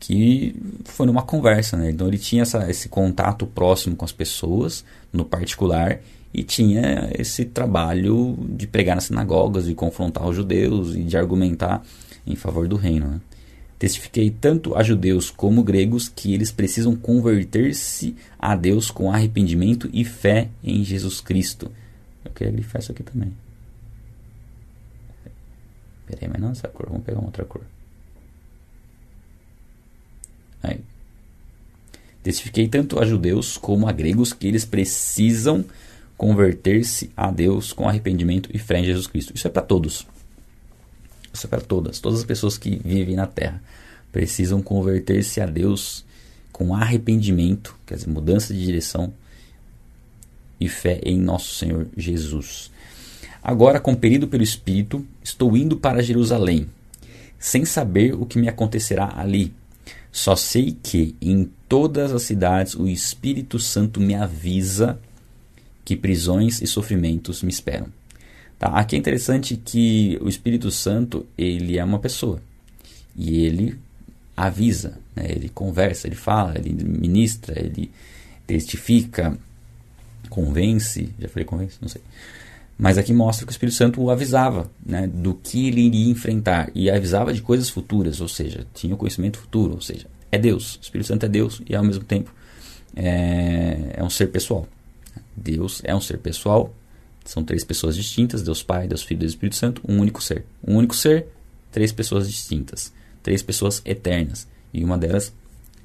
que 0.00 0.54
foi 0.84 1.06
numa 1.06 1.22
conversa, 1.22 1.76
né? 1.76 1.90
Então 1.90 2.06
ele 2.06 2.16
tinha 2.16 2.42
essa, 2.42 2.70
esse 2.70 2.88
contato 2.88 3.46
próximo 3.46 3.94
com 3.94 4.04
as 4.04 4.12
pessoas, 4.12 4.84
no 5.12 5.24
particular, 5.24 6.00
e 6.32 6.42
tinha 6.42 7.10
esse 7.18 7.44
trabalho 7.44 8.38
de 8.48 8.66
pregar 8.66 8.94
nas 8.94 9.04
sinagogas, 9.04 9.66
de 9.66 9.74
confrontar 9.74 10.26
os 10.26 10.36
judeus 10.36 10.94
e 10.94 11.02
de 11.02 11.16
argumentar 11.16 11.82
em 12.26 12.36
favor 12.36 12.66
do 12.68 12.76
reino. 12.76 13.08
Né? 13.08 13.20
Testifiquei 13.78 14.30
tanto 14.30 14.74
a 14.74 14.82
judeus 14.82 15.30
como 15.30 15.62
gregos 15.62 16.08
que 16.08 16.32
eles 16.32 16.50
precisam 16.50 16.96
converter-se 16.96 18.14
a 18.38 18.56
Deus 18.56 18.90
com 18.90 19.12
arrependimento 19.12 19.90
e 19.92 20.04
fé 20.04 20.48
em 20.64 20.84
Jesus 20.84 21.20
Cristo. 21.20 21.70
Eu 22.24 22.30
queria 22.30 22.52
grifar 22.52 22.80
isso 22.80 22.92
aqui 22.92 23.02
também. 23.02 23.32
Peraí, 26.08 26.28
mas 26.28 26.40
não 26.40 26.50
essa 26.50 26.68
cor, 26.68 26.86
vamos 26.88 27.04
pegar 27.04 27.18
uma 27.18 27.26
outra 27.26 27.44
cor. 27.44 27.62
Aí. 30.62 30.80
Testifiquei 32.22 32.66
tanto 32.66 32.98
a 32.98 33.04
judeus 33.04 33.56
como 33.56 33.86
a 33.86 33.92
gregos 33.92 34.32
que 34.32 34.46
eles 34.46 34.64
precisam 34.64 35.64
converter-se 36.16 37.10
a 37.16 37.30
Deus 37.30 37.72
com 37.72 37.88
arrependimento 37.88 38.50
e 38.52 38.58
fé 38.58 38.80
em 38.80 38.84
Jesus 38.84 39.06
Cristo. 39.06 39.32
Isso 39.34 39.46
é 39.46 39.50
para 39.50 39.62
todos. 39.62 40.06
Isso 41.32 41.46
é 41.46 41.48
para 41.48 41.60
todas. 41.60 42.00
Todas 42.00 42.20
as 42.20 42.24
pessoas 42.24 42.58
que 42.58 42.80
vivem 42.84 43.14
na 43.14 43.26
terra 43.26 43.62
precisam 44.10 44.60
converter-se 44.60 45.40
a 45.40 45.46
Deus 45.46 46.04
com 46.50 46.74
arrependimento, 46.74 47.76
quer 47.86 47.94
dizer, 47.94 48.08
mudança 48.08 48.52
de 48.52 48.64
direção 48.64 49.12
e 50.58 50.68
fé 50.68 51.00
em 51.04 51.18
nosso 51.18 51.54
Senhor 51.54 51.86
Jesus. 51.96 52.70
Agora, 53.48 53.80
compelido 53.80 54.28
pelo 54.28 54.42
Espírito, 54.42 55.06
estou 55.22 55.56
indo 55.56 55.76
para 55.76 56.02
Jerusalém, 56.02 56.68
sem 57.38 57.64
saber 57.64 58.14
o 58.14 58.26
que 58.26 58.38
me 58.38 58.48
acontecerá 58.48 59.14
ali 59.16 59.54
só 60.10 60.34
sei 60.34 60.76
que 60.82 61.14
em 61.20 61.50
todas 61.68 62.12
as 62.12 62.22
cidades 62.22 62.74
o 62.74 62.88
Espírito 62.88 63.58
Santo 63.58 64.00
me 64.00 64.14
avisa 64.14 64.98
que 65.84 65.96
prisões 65.96 66.60
e 66.60 66.66
sofrimentos 66.66 67.42
me 67.42 67.50
esperam. 67.50 67.86
Tá? 68.58 68.68
Aqui 68.68 68.96
é 68.96 68.98
interessante 68.98 69.56
que 69.56 70.18
o 70.20 70.28
Espírito 70.28 70.70
Santo 70.70 71.26
ele 71.36 71.78
é 71.78 71.84
uma 71.84 71.98
pessoa 71.98 72.42
e 73.14 73.44
ele 73.44 73.78
avisa, 74.36 74.98
né? 75.14 75.26
ele 75.28 75.48
conversa, 75.48 76.06
ele 76.06 76.16
fala, 76.16 76.54
ele 76.58 76.72
ministra, 76.84 77.54
ele 77.58 77.90
testifica, 78.46 79.38
convence. 80.28 81.10
Já 81.18 81.28
falei 81.28 81.44
convence? 81.44 81.76
Não 81.80 81.88
sei. 81.88 82.02
Mas 82.78 82.96
aqui 82.96 83.12
mostra 83.12 83.44
que 83.44 83.50
o 83.50 83.52
Espírito 83.52 83.76
Santo 83.76 84.00
o 84.00 84.08
avisava 84.08 84.70
né, 84.86 85.08
do 85.08 85.34
que 85.34 85.66
ele 85.66 85.80
iria 85.80 86.10
enfrentar 86.10 86.70
e 86.74 86.88
avisava 86.88 87.34
de 87.34 87.42
coisas 87.42 87.68
futuras, 87.68 88.20
ou 88.20 88.28
seja, 88.28 88.64
tinha 88.72 88.94
o 88.94 88.96
conhecimento 88.96 89.38
futuro, 89.38 89.74
ou 89.74 89.80
seja, 89.80 90.06
é 90.30 90.38
Deus. 90.38 90.76
O 90.76 90.80
Espírito 90.82 91.08
Santo 91.08 91.26
é 91.26 91.28
Deus 91.28 91.60
e 91.68 91.74
ao 91.74 91.82
mesmo 91.82 92.04
tempo 92.04 92.32
é, 92.94 93.94
é 93.94 94.04
um 94.04 94.08
ser 94.08 94.28
pessoal. 94.28 94.68
Deus 95.36 95.82
é 95.84 95.94
um 95.94 96.00
ser 96.00 96.18
pessoal, 96.18 96.72
são 97.24 97.44
três 97.44 97.64
pessoas 97.64 97.96
distintas: 97.96 98.42
Deus 98.42 98.62
Pai, 98.62 98.86
Deus 98.86 99.02
Filho 99.02 99.18
e 99.18 99.20
Deus 99.20 99.32
Espírito 99.32 99.56
Santo, 99.56 99.82
um 99.86 99.98
único 99.98 100.22
ser. 100.22 100.44
Um 100.66 100.76
único 100.76 100.94
ser, 100.94 101.26
três 101.70 101.92
pessoas 101.92 102.26
distintas, 102.28 102.92
três 103.22 103.42
pessoas 103.42 103.82
eternas. 103.84 104.46
E 104.72 104.84
uma 104.84 104.96
delas 104.96 105.32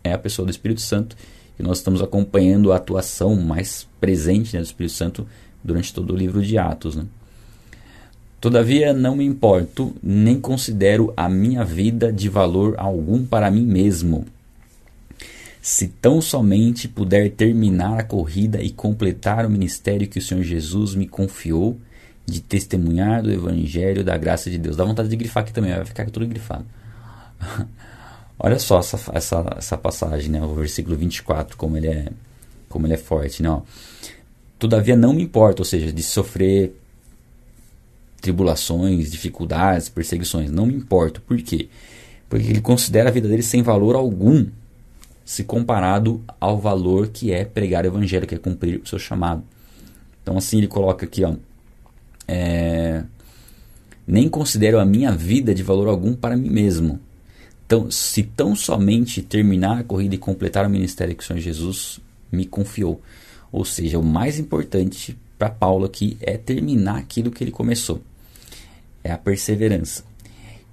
é 0.03 0.13
a 0.13 0.17
pessoa 0.17 0.45
do 0.45 0.51
Espírito 0.51 0.81
Santo, 0.81 1.17
e 1.59 1.63
nós 1.63 1.79
estamos 1.79 2.01
acompanhando 2.01 2.71
a 2.71 2.77
atuação 2.77 3.35
mais 3.35 3.87
presente 3.99 4.53
né, 4.53 4.61
do 4.61 4.65
Espírito 4.65 4.93
Santo 4.93 5.27
durante 5.63 5.93
todo 5.93 6.13
o 6.13 6.17
livro 6.17 6.41
de 6.41 6.57
Atos. 6.57 6.95
Né? 6.95 7.05
Todavia 8.41 8.93
não 8.93 9.15
me 9.15 9.25
importo, 9.25 9.95
nem 10.01 10.39
considero 10.39 11.13
a 11.15 11.29
minha 11.29 11.63
vida 11.63 12.11
de 12.11 12.27
valor 12.29 12.75
algum 12.77 13.25
para 13.25 13.49
mim 13.49 13.65
mesmo. 13.65 14.25
Se 15.61 15.87
tão 15.87 16.19
somente 16.19 16.87
puder 16.87 17.31
terminar 17.31 17.99
a 17.99 18.03
corrida 18.03 18.61
e 18.61 18.69
completar 18.69 19.45
o 19.45 19.49
ministério 19.49 20.07
que 20.07 20.19
o 20.19 20.21
Senhor 20.21 20.43
Jesus 20.43 20.93
me 20.93 21.07
confiou, 21.07 21.77
de 22.25 22.41
testemunhar 22.41 23.21
do 23.21 23.31
Evangelho 23.31 24.03
da 24.03 24.17
graça 24.17 24.49
de 24.49 24.57
Deus. 24.57 24.75
Dá 24.75 24.85
vontade 24.85 25.09
de 25.09 25.15
grifar 25.15 25.43
aqui 25.43 25.53
também, 25.53 25.73
vai 25.73 25.85
ficar 25.85 26.09
tudo 26.09 26.25
grifado. 26.25 26.65
Olha 28.39 28.59
só 28.59 28.79
essa, 28.79 28.99
essa, 29.13 29.55
essa 29.57 29.77
passagem, 29.77 30.29
né? 30.29 30.41
o 30.41 30.53
versículo 30.53 30.95
24, 30.95 31.55
como 31.55 31.77
ele 31.77 31.87
é, 31.87 32.07
como 32.69 32.87
ele 32.87 32.93
é 32.93 32.97
forte. 32.97 33.43
Né? 33.43 33.49
Ó, 33.49 33.61
Todavia 34.63 34.95
não 34.95 35.11
me 35.11 35.21
importa, 35.21 35.61
ou 35.61 35.65
seja, 35.65 35.91
de 35.91 36.01
sofrer 36.01 36.73
tribulações, 38.21 39.11
dificuldades, 39.11 39.89
perseguições. 39.89 40.49
Não 40.49 40.65
me 40.65 40.73
importo. 40.73 41.19
Por 41.19 41.35
quê? 41.41 41.67
Porque 42.29 42.47
ele 42.47 42.61
considera 42.61 43.09
a 43.09 43.11
vida 43.11 43.27
dele 43.27 43.43
sem 43.43 43.61
valor 43.61 43.93
algum 43.93 44.47
se 45.25 45.43
comparado 45.43 46.23
ao 46.39 46.57
valor 46.57 47.09
que 47.09 47.33
é 47.33 47.43
pregar 47.43 47.83
o 47.83 47.87
evangelho, 47.87 48.25
que 48.25 48.35
é 48.35 48.37
cumprir 48.37 48.79
o 48.81 48.87
seu 48.87 48.97
chamado. 48.97 49.43
Então 50.21 50.37
assim 50.37 50.59
ele 50.59 50.69
coloca 50.69 51.05
aqui, 51.05 51.25
ó, 51.25 51.35
é, 52.25 53.03
nem 54.07 54.29
considero 54.29 54.79
a 54.79 54.85
minha 54.85 55.11
vida 55.11 55.53
de 55.53 55.61
valor 55.61 55.89
algum 55.89 56.15
para 56.15 56.37
mim 56.37 56.49
mesmo. 56.49 57.01
Então, 57.65 57.91
se 57.91 58.23
tão 58.23 58.55
somente 58.55 59.21
terminar 59.21 59.79
a 59.79 59.83
corrida 59.83 60.15
e 60.15 60.17
completar 60.17 60.65
o 60.65 60.69
ministério 60.69 61.13
que 61.13 61.21
o 61.21 61.27
Senhor 61.27 61.41
Jesus 61.41 61.99
me 62.31 62.45
confiou. 62.45 63.01
Ou 63.53 63.63
seja, 63.63 63.99
o 63.99 64.03
mais 64.03 64.39
importante 64.39 65.15
para 65.37 65.47
Paulo 65.47 65.85
aqui 65.85 66.17
é 66.19 66.37
terminar 66.37 66.97
aquilo 66.97 67.29
que 67.29 67.43
ele 67.43 67.51
começou. 67.51 68.01
É 69.03 69.11
a 69.11 69.17
perseverança. 69.17 70.03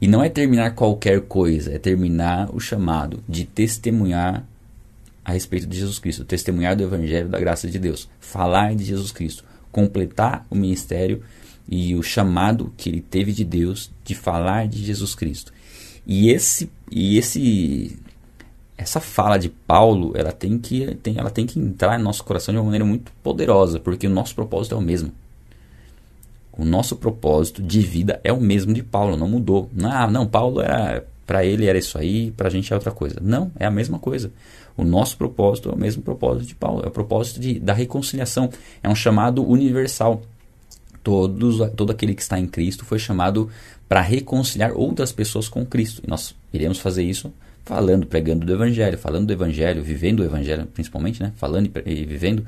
E 0.01 0.09
não 0.09 0.25
é 0.25 0.31
terminar 0.31 0.75
qualquer 0.75 1.21
coisa, 1.21 1.75
é 1.75 1.79
terminar 1.79 2.49
o 2.55 2.59
chamado 2.59 3.23
de 3.29 3.45
testemunhar 3.45 4.47
a 5.23 5.33
respeito 5.33 5.67
de 5.67 5.79
Jesus 5.79 5.99
Cristo, 5.99 6.25
testemunhar 6.25 6.75
do 6.75 6.83
Evangelho 6.83 7.29
da 7.29 7.39
graça 7.39 7.69
de 7.69 7.79
Deus, 7.79 8.09
falar 8.19 8.75
de 8.75 8.83
Jesus 8.83 9.13
Cristo, 9.13 9.45
completar 9.71 10.47
o 10.49 10.55
ministério 10.55 11.23
e 11.69 11.95
o 11.95 12.03
chamado 12.03 12.73
que 12.79 12.89
ele 12.89 13.03
teve 13.03 13.31
de 13.31 13.45
Deus 13.45 13.91
de 14.03 14.15
falar 14.15 14.67
de 14.67 14.83
Jesus 14.83 15.15
Cristo. 15.15 15.53
E 16.07 16.31
esse, 16.31 16.71
e 16.91 17.19
esse 17.19 17.99
essa 18.81 18.99
fala 18.99 19.39
de 19.39 19.51
Paulo, 19.51 20.13
ela 20.17 20.33
tem 20.33 20.59
que 20.59 20.95
tem, 21.03 21.19
ela 21.19 21.31
tem 21.31 21.45
que 21.45 21.61
entrar 21.61 21.99
no 21.99 22.05
nosso 22.05 22.25
coração 22.25 22.53
de 22.53 22.59
uma 22.59 22.65
maneira 22.65 22.85
muito 22.85 23.13
poderosa, 23.23 23.79
porque 23.79 24.07
o 24.07 24.11
nosso 24.11 24.35
propósito 24.35 24.75
é 24.75 24.79
o 24.79 24.81
mesmo. 24.81 25.13
O 26.51 26.65
nosso 26.65 26.97
propósito 26.97 27.63
de 27.63 27.81
vida 27.81 28.21
é 28.25 28.33
o 28.33 28.41
mesmo 28.41 28.73
de 28.73 28.83
Paulo, 28.83 29.19
não 29.19 29.29
mudou. 29.29 29.71
Ah, 29.83 30.07
não, 30.11 30.27
Paulo 30.27 30.63
era 30.63 31.05
para 31.27 31.45
ele 31.45 31.67
era 31.67 31.79
isso 31.79 31.97
aí, 31.97 32.31
para 32.33 32.49
a 32.49 32.51
gente 32.51 32.73
é 32.73 32.75
outra 32.75 32.91
coisa. 32.91 33.19
Não, 33.21 33.53
é 33.59 33.67
a 33.67 33.71
mesma 33.71 33.99
coisa. 33.99 34.33
O 34.77 34.83
nosso 34.83 35.17
propósito 35.17 35.69
é 35.69 35.73
o 35.73 35.79
mesmo 35.79 36.03
propósito 36.03 36.49
de 36.49 36.55
Paulo, 36.55 36.83
é 36.83 36.89
o 36.89 36.91
propósito 36.91 37.39
de, 37.39 37.61
da 37.61 37.75
reconciliação. 37.75 38.49
É 38.83 38.89
um 38.89 38.95
chamado 38.95 39.47
universal. 39.47 40.23
Todos, 41.05 41.59
todo 41.77 41.93
aquele 41.93 42.15
que 42.15 42.23
está 42.23 42.39
em 42.39 42.47
Cristo 42.47 42.85
foi 42.85 42.99
chamado 42.99 43.51
para 43.89 44.01
reconciliar 44.01 44.73
outras 44.73 45.13
pessoas 45.13 45.49
com 45.49 45.67
Cristo. 45.67 46.03
E 46.05 46.09
nós 46.09 46.35
iremos 46.53 46.79
fazer 46.79 47.05
isso 47.05 47.33
falando, 47.65 48.07
pregando 48.07 48.45
do 48.47 48.53
Evangelho, 48.53 48.99
falando 48.99 49.27
do 49.27 49.33
Evangelho, 49.33 49.83
vivendo 49.83 50.21
o 50.21 50.25
Evangelho, 50.25 50.67
principalmente, 50.67 51.23
né? 51.23 51.33
Falando 51.37 51.71
e, 51.87 51.91
e 51.91 52.05
vivendo. 52.05 52.45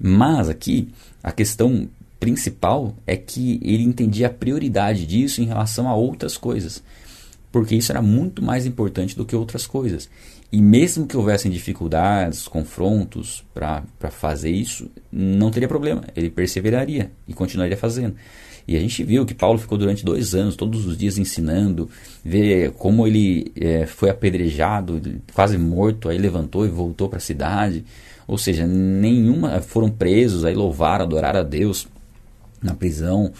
Mas 0.00 0.48
aqui, 0.48 0.88
a 1.22 1.30
questão 1.32 1.88
principal 2.18 2.94
é 3.06 3.16
que 3.16 3.60
ele 3.62 3.82
entendia 3.82 4.28
a 4.28 4.30
prioridade 4.30 5.06
disso 5.06 5.42
em 5.42 5.44
relação 5.44 5.88
a 5.88 5.94
outras 5.94 6.36
coisas. 6.36 6.82
porque 7.52 7.76
isso 7.76 7.92
era 7.92 8.02
muito 8.02 8.42
mais 8.42 8.66
importante 8.66 9.16
do 9.16 9.24
que 9.24 9.36
outras 9.36 9.64
coisas. 9.64 10.10
E 10.50 10.60
mesmo 10.60 11.06
que 11.06 11.16
houvessem 11.16 11.52
dificuldades, 11.52 12.48
confrontos 12.48 13.44
para 13.54 13.84
fazer 14.10 14.50
isso, 14.50 14.90
não 15.12 15.52
teria 15.52 15.68
problema. 15.68 16.02
Ele 16.16 16.30
perseveraria 16.30 17.12
e 17.28 17.32
continuaria 17.32 17.76
fazendo. 17.76 18.16
E 18.66 18.76
a 18.76 18.80
gente 18.80 19.04
viu 19.04 19.26
que 19.26 19.34
Paulo 19.34 19.58
ficou 19.58 19.76
durante 19.76 20.04
dois 20.04 20.34
anos, 20.34 20.56
todos 20.56 20.86
os 20.86 20.96
dias 20.96 21.18
ensinando, 21.18 21.88
ver 22.24 22.72
como 22.72 23.06
ele 23.06 23.52
é, 23.56 23.86
foi 23.86 24.08
apedrejado, 24.10 25.00
quase 25.34 25.58
morto, 25.58 26.08
aí 26.08 26.18
levantou 26.18 26.64
e 26.64 26.68
voltou 26.68 27.08
para 27.08 27.18
a 27.18 27.20
cidade. 27.20 27.84
Ou 28.26 28.38
seja, 28.38 28.66
nenhuma 28.66 29.60
foram 29.60 29.90
presos, 29.90 30.44
aí 30.44 30.54
louvaram, 30.54 31.04
adoraram 31.04 31.40
a 31.40 31.42
Deus 31.42 31.86
na 32.62 32.74
prisão. 32.74 33.30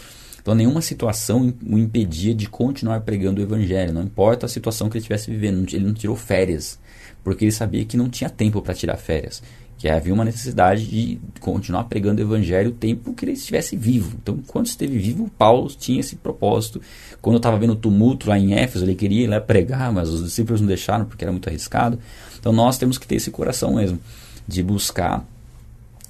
Então 0.42 0.54
nenhuma 0.54 0.82
situação 0.82 1.54
o 1.66 1.78
impedia 1.78 2.34
de 2.34 2.46
continuar 2.46 3.00
pregando 3.00 3.40
o 3.40 3.44
evangelho, 3.44 3.94
não 3.94 4.02
importa 4.02 4.44
a 4.44 4.48
situação 4.48 4.90
que 4.90 4.98
ele 4.98 5.00
estivesse 5.00 5.30
vivendo, 5.30 5.66
ele 5.72 5.86
não 5.86 5.94
tirou 5.94 6.14
férias 6.14 6.78
porque 7.24 7.46
ele 7.46 7.52
sabia 7.52 7.84
que 7.86 7.96
não 7.96 8.08
tinha 8.08 8.28
tempo 8.28 8.60
para 8.60 8.74
tirar 8.74 8.98
férias, 8.98 9.42
que 9.84 9.88
havia 9.90 10.14
uma 10.14 10.24
necessidade 10.24 10.86
de 10.86 11.20
continuar 11.40 11.84
pregando 11.84 12.18
o 12.18 12.24
evangelho 12.24 12.70
o 12.70 12.72
tempo 12.72 13.12
que 13.12 13.22
ele 13.22 13.32
estivesse 13.32 13.76
vivo. 13.76 14.16
Então, 14.16 14.38
quando 14.46 14.64
esteve 14.64 14.96
vivo, 14.96 15.30
Paulo 15.36 15.68
tinha 15.68 16.00
esse 16.00 16.16
propósito. 16.16 16.80
Quando 17.20 17.34
eu 17.34 17.36
estava 17.36 17.58
vendo 17.58 17.74
o 17.74 17.76
tumulto 17.76 18.30
lá 18.30 18.38
em 18.38 18.54
Éfeso, 18.54 18.86
ele 18.86 18.94
queria 18.94 19.24
ir 19.24 19.26
lá 19.26 19.42
pregar, 19.42 19.92
mas 19.92 20.08
os 20.08 20.24
discípulos 20.24 20.62
não 20.62 20.68
deixaram 20.68 21.04
porque 21.04 21.22
era 21.22 21.30
muito 21.30 21.50
arriscado. 21.50 21.98
Então, 22.40 22.50
nós 22.50 22.78
temos 22.78 22.96
que 22.96 23.06
ter 23.06 23.16
esse 23.16 23.30
coração 23.30 23.74
mesmo 23.74 24.00
de 24.48 24.62
buscar 24.62 25.22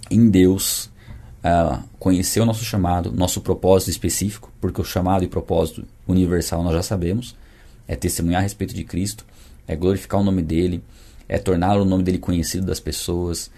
em 0.08 0.30
Deus 0.30 0.88
uh, 1.42 1.82
conhecer 1.98 2.38
o 2.38 2.46
nosso 2.46 2.64
chamado, 2.64 3.10
nosso 3.10 3.40
propósito 3.40 3.90
específico, 3.90 4.52
porque 4.60 4.80
o 4.80 4.84
chamado 4.84 5.24
e 5.24 5.26
propósito 5.26 5.84
universal 6.06 6.62
nós 6.62 6.74
já 6.74 6.82
sabemos, 6.84 7.34
é 7.88 7.96
testemunhar 7.96 8.38
a 8.38 8.44
respeito 8.44 8.72
de 8.72 8.84
Cristo, 8.84 9.26
é 9.66 9.74
glorificar 9.74 10.20
o 10.20 10.22
nome 10.22 10.42
dele, 10.42 10.80
é 11.28 11.38
tornar 11.38 11.76
o 11.76 11.84
nome 11.84 12.04
dele 12.04 12.18
conhecido 12.18 12.66
das 12.66 12.78
pessoas. 12.78 13.50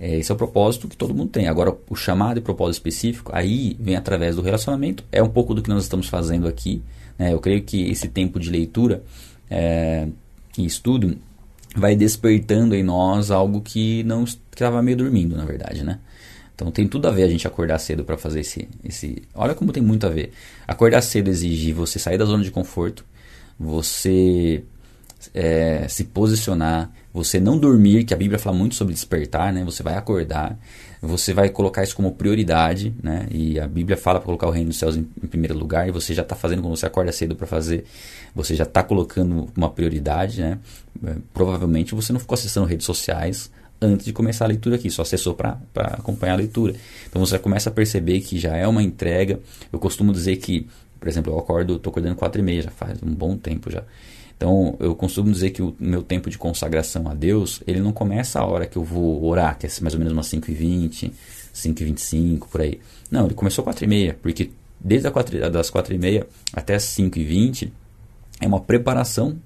É, 0.00 0.16
esse 0.16 0.32
é 0.32 0.34
o 0.34 0.38
propósito 0.38 0.88
que 0.88 0.96
todo 0.96 1.14
mundo 1.14 1.30
tem. 1.30 1.46
Agora, 1.46 1.76
o 1.88 1.94
chamado 1.94 2.38
e 2.38 2.40
propósito 2.40 2.80
específico, 2.80 3.30
aí 3.34 3.76
vem 3.78 3.96
através 3.96 4.34
do 4.34 4.42
relacionamento. 4.42 5.04
É 5.12 5.22
um 5.22 5.28
pouco 5.28 5.54
do 5.54 5.62
que 5.62 5.68
nós 5.68 5.82
estamos 5.82 6.08
fazendo 6.08 6.48
aqui. 6.48 6.82
Né? 7.18 7.34
Eu 7.34 7.38
creio 7.38 7.62
que 7.62 7.90
esse 7.90 8.08
tempo 8.08 8.40
de 8.40 8.48
leitura 8.48 9.02
é, 9.50 10.08
e 10.56 10.64
estudo 10.64 11.18
vai 11.76 11.94
despertando 11.94 12.74
em 12.74 12.82
nós 12.82 13.30
algo 13.30 13.60
que 13.60 14.02
não 14.04 14.24
estava 14.24 14.82
meio 14.82 14.96
dormindo, 14.96 15.36
na 15.36 15.44
verdade, 15.44 15.84
né? 15.84 16.00
Então 16.54 16.70
tem 16.70 16.88
tudo 16.88 17.06
a 17.06 17.10
ver 17.10 17.22
a 17.22 17.28
gente 17.28 17.46
acordar 17.46 17.78
cedo 17.78 18.04
para 18.04 18.18
fazer 18.18 18.40
esse, 18.40 18.68
esse. 18.84 19.22
Olha 19.34 19.54
como 19.54 19.72
tem 19.72 19.82
muito 19.82 20.06
a 20.06 20.10
ver. 20.10 20.32
Acordar 20.66 21.00
cedo 21.00 21.28
exige 21.28 21.72
você 21.72 21.98
sair 21.98 22.18
da 22.18 22.24
zona 22.24 22.42
de 22.42 22.50
conforto, 22.50 23.04
você 23.58 24.62
é, 25.34 25.86
se 25.88 26.04
posicionar, 26.04 26.90
você 27.12 27.40
não 27.40 27.58
dormir, 27.58 28.04
que 28.04 28.14
a 28.14 28.16
Bíblia 28.16 28.38
fala 28.38 28.56
muito 28.56 28.74
sobre 28.74 28.94
despertar, 28.94 29.52
né? 29.52 29.64
Você 29.64 29.82
vai 29.82 29.96
acordar, 29.96 30.58
você 31.02 31.34
vai 31.34 31.48
colocar 31.48 31.82
isso 31.82 31.96
como 31.96 32.12
prioridade, 32.12 32.94
né? 33.02 33.26
E 33.30 33.58
a 33.58 33.66
Bíblia 33.66 33.96
fala 33.96 34.18
para 34.20 34.26
colocar 34.26 34.46
o 34.46 34.50
reino 34.50 34.68
dos 34.68 34.78
céus 34.78 34.96
em, 34.96 35.08
em 35.22 35.26
primeiro 35.26 35.56
lugar, 35.56 35.88
e 35.88 35.90
você 35.90 36.14
já 36.14 36.22
está 36.22 36.36
fazendo 36.36 36.62
quando 36.62 36.76
você 36.76 36.86
acorda 36.86 37.10
cedo 37.12 37.34
para 37.34 37.46
fazer, 37.46 37.84
você 38.34 38.54
já 38.54 38.64
está 38.64 38.82
colocando 38.82 39.48
uma 39.56 39.70
prioridade, 39.70 40.40
né? 40.40 40.58
É, 41.04 41.16
provavelmente 41.34 41.94
você 41.94 42.12
não 42.12 42.20
ficou 42.20 42.34
acessando 42.34 42.66
redes 42.66 42.86
sociais 42.86 43.50
antes 43.80 44.04
de 44.04 44.12
começar 44.12 44.44
a 44.44 44.48
leitura 44.48 44.76
aqui, 44.76 44.90
só 44.90 45.02
acessou 45.02 45.34
para 45.34 45.58
acompanhar 45.74 46.34
a 46.34 46.36
leitura. 46.36 46.74
Então 47.08 47.24
você 47.24 47.38
começa 47.38 47.70
a 47.70 47.72
perceber 47.72 48.20
que 48.20 48.38
já 48.38 48.56
é 48.56 48.66
uma 48.68 48.82
entrega. 48.82 49.40
Eu 49.72 49.78
costumo 49.78 50.12
dizer 50.12 50.36
que, 50.36 50.68
por 50.98 51.08
exemplo, 51.08 51.32
eu 51.32 51.38
acordo, 51.38 51.76
estou 51.76 51.90
acordando 51.90 52.14
4 52.14 52.40
e 52.40 52.44
meia, 52.44 52.62
já 52.62 52.70
faz 52.70 53.02
um 53.02 53.12
bom 53.12 53.36
tempo 53.36 53.70
já. 53.70 53.82
Então, 54.40 54.74
eu 54.80 54.94
costumo 54.94 55.30
dizer 55.30 55.50
que 55.50 55.60
o 55.60 55.76
meu 55.78 56.02
tempo 56.02 56.30
de 56.30 56.38
consagração 56.38 57.06
a 57.06 57.12
Deus, 57.12 57.62
ele 57.66 57.78
não 57.78 57.92
começa 57.92 58.40
a 58.40 58.46
hora 58.46 58.64
que 58.64 58.78
eu 58.78 58.82
vou 58.82 59.22
orar, 59.22 59.58
que 59.58 59.66
é 59.66 59.70
mais 59.82 59.92
ou 59.92 59.98
menos 59.98 60.14
umas 60.14 60.28
5h20, 60.28 61.12
5h25, 61.54 62.48
por 62.50 62.62
aí. 62.62 62.80
Não, 63.10 63.26
ele 63.26 63.34
começou 63.34 63.68
às 63.68 63.76
4h30, 63.76 64.14
porque 64.22 64.50
desde 64.80 65.10
4, 65.10 65.50
das 65.50 65.70
4h30 65.70 66.24
até 66.54 66.76
as 66.76 66.84
5h20 66.84 67.70
é 68.40 68.46
uma 68.46 68.60
preparação 68.60 69.36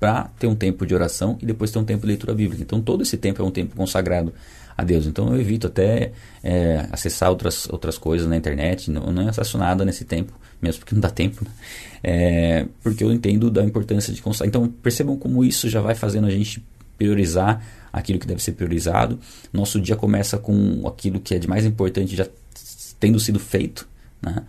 para 0.00 0.30
ter 0.38 0.46
um 0.46 0.54
tempo 0.54 0.86
de 0.86 0.94
oração 0.94 1.36
e 1.42 1.44
depois 1.44 1.70
ter 1.70 1.78
um 1.78 1.84
tempo 1.84 2.00
de 2.00 2.06
leitura 2.06 2.32
bíblica. 2.32 2.62
Então, 2.62 2.80
todo 2.80 3.02
esse 3.02 3.18
tempo 3.18 3.42
é 3.42 3.44
um 3.44 3.50
tempo 3.50 3.76
consagrado 3.76 4.32
a 4.74 4.82
Deus. 4.82 5.06
Então, 5.06 5.28
eu 5.28 5.38
evito 5.38 5.66
até 5.66 6.12
é, 6.42 6.88
acessar 6.90 7.28
outras, 7.28 7.68
outras 7.68 7.98
coisas 7.98 8.26
na 8.26 8.34
internet, 8.34 8.90
não, 8.90 9.12
não 9.12 9.28
acesso 9.28 9.58
nada 9.58 9.84
nesse 9.84 10.06
tempo 10.06 10.32
mesmo 10.60 10.80
porque 10.80 10.94
não 10.94 11.00
dá 11.00 11.10
tempo, 11.10 11.44
né? 11.44 11.50
é, 12.02 12.66
porque 12.82 13.02
eu 13.02 13.12
entendo 13.12 13.50
da 13.50 13.64
importância 13.64 14.12
de 14.12 14.22
constar. 14.22 14.46
Então 14.46 14.68
percebam 14.68 15.16
como 15.16 15.44
isso 15.44 15.68
já 15.68 15.80
vai 15.80 15.94
fazendo 15.94 16.26
a 16.26 16.30
gente 16.30 16.62
priorizar 16.96 17.62
aquilo 17.92 18.18
que 18.18 18.26
deve 18.26 18.42
ser 18.42 18.52
priorizado. 18.52 19.18
Nosso 19.52 19.80
dia 19.80 19.96
começa 19.96 20.38
com 20.38 20.86
aquilo 20.86 21.20
que 21.20 21.34
é 21.34 21.38
de 21.38 21.48
mais 21.48 21.64
importante 21.64 22.16
já 22.16 22.26
tendo 22.98 23.20
sido 23.20 23.38
feito, 23.38 23.88
né? 24.20 24.42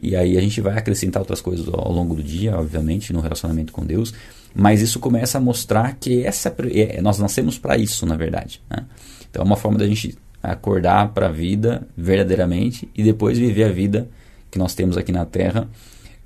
E 0.00 0.14
aí 0.14 0.38
a 0.38 0.40
gente 0.40 0.60
vai 0.60 0.78
acrescentar 0.78 1.20
outras 1.20 1.40
coisas 1.40 1.66
ao 1.66 1.92
longo 1.92 2.14
do 2.14 2.22
dia, 2.22 2.56
obviamente, 2.56 3.12
no 3.12 3.20
relacionamento 3.20 3.72
com 3.72 3.84
Deus. 3.84 4.14
Mas 4.54 4.80
isso 4.80 5.00
começa 5.00 5.38
a 5.38 5.40
mostrar 5.40 5.96
que 5.98 6.22
essa 6.22 6.54
é, 6.72 7.00
nós 7.00 7.18
nascemos 7.18 7.58
para 7.58 7.76
isso, 7.76 8.06
na 8.06 8.16
verdade. 8.16 8.62
Né? 8.70 8.84
Então 9.28 9.42
é 9.42 9.44
uma 9.44 9.56
forma 9.56 9.76
da 9.76 9.86
gente 9.86 10.16
acordar 10.40 11.08
para 11.08 11.26
a 11.26 11.32
vida 11.32 11.86
verdadeiramente 11.96 12.88
e 12.94 13.02
depois 13.02 13.38
viver 13.38 13.64
a 13.64 13.72
vida 13.72 14.08
que 14.50 14.58
nós 14.58 14.74
temos 14.74 14.96
aqui 14.96 15.12
na 15.12 15.24
Terra, 15.24 15.68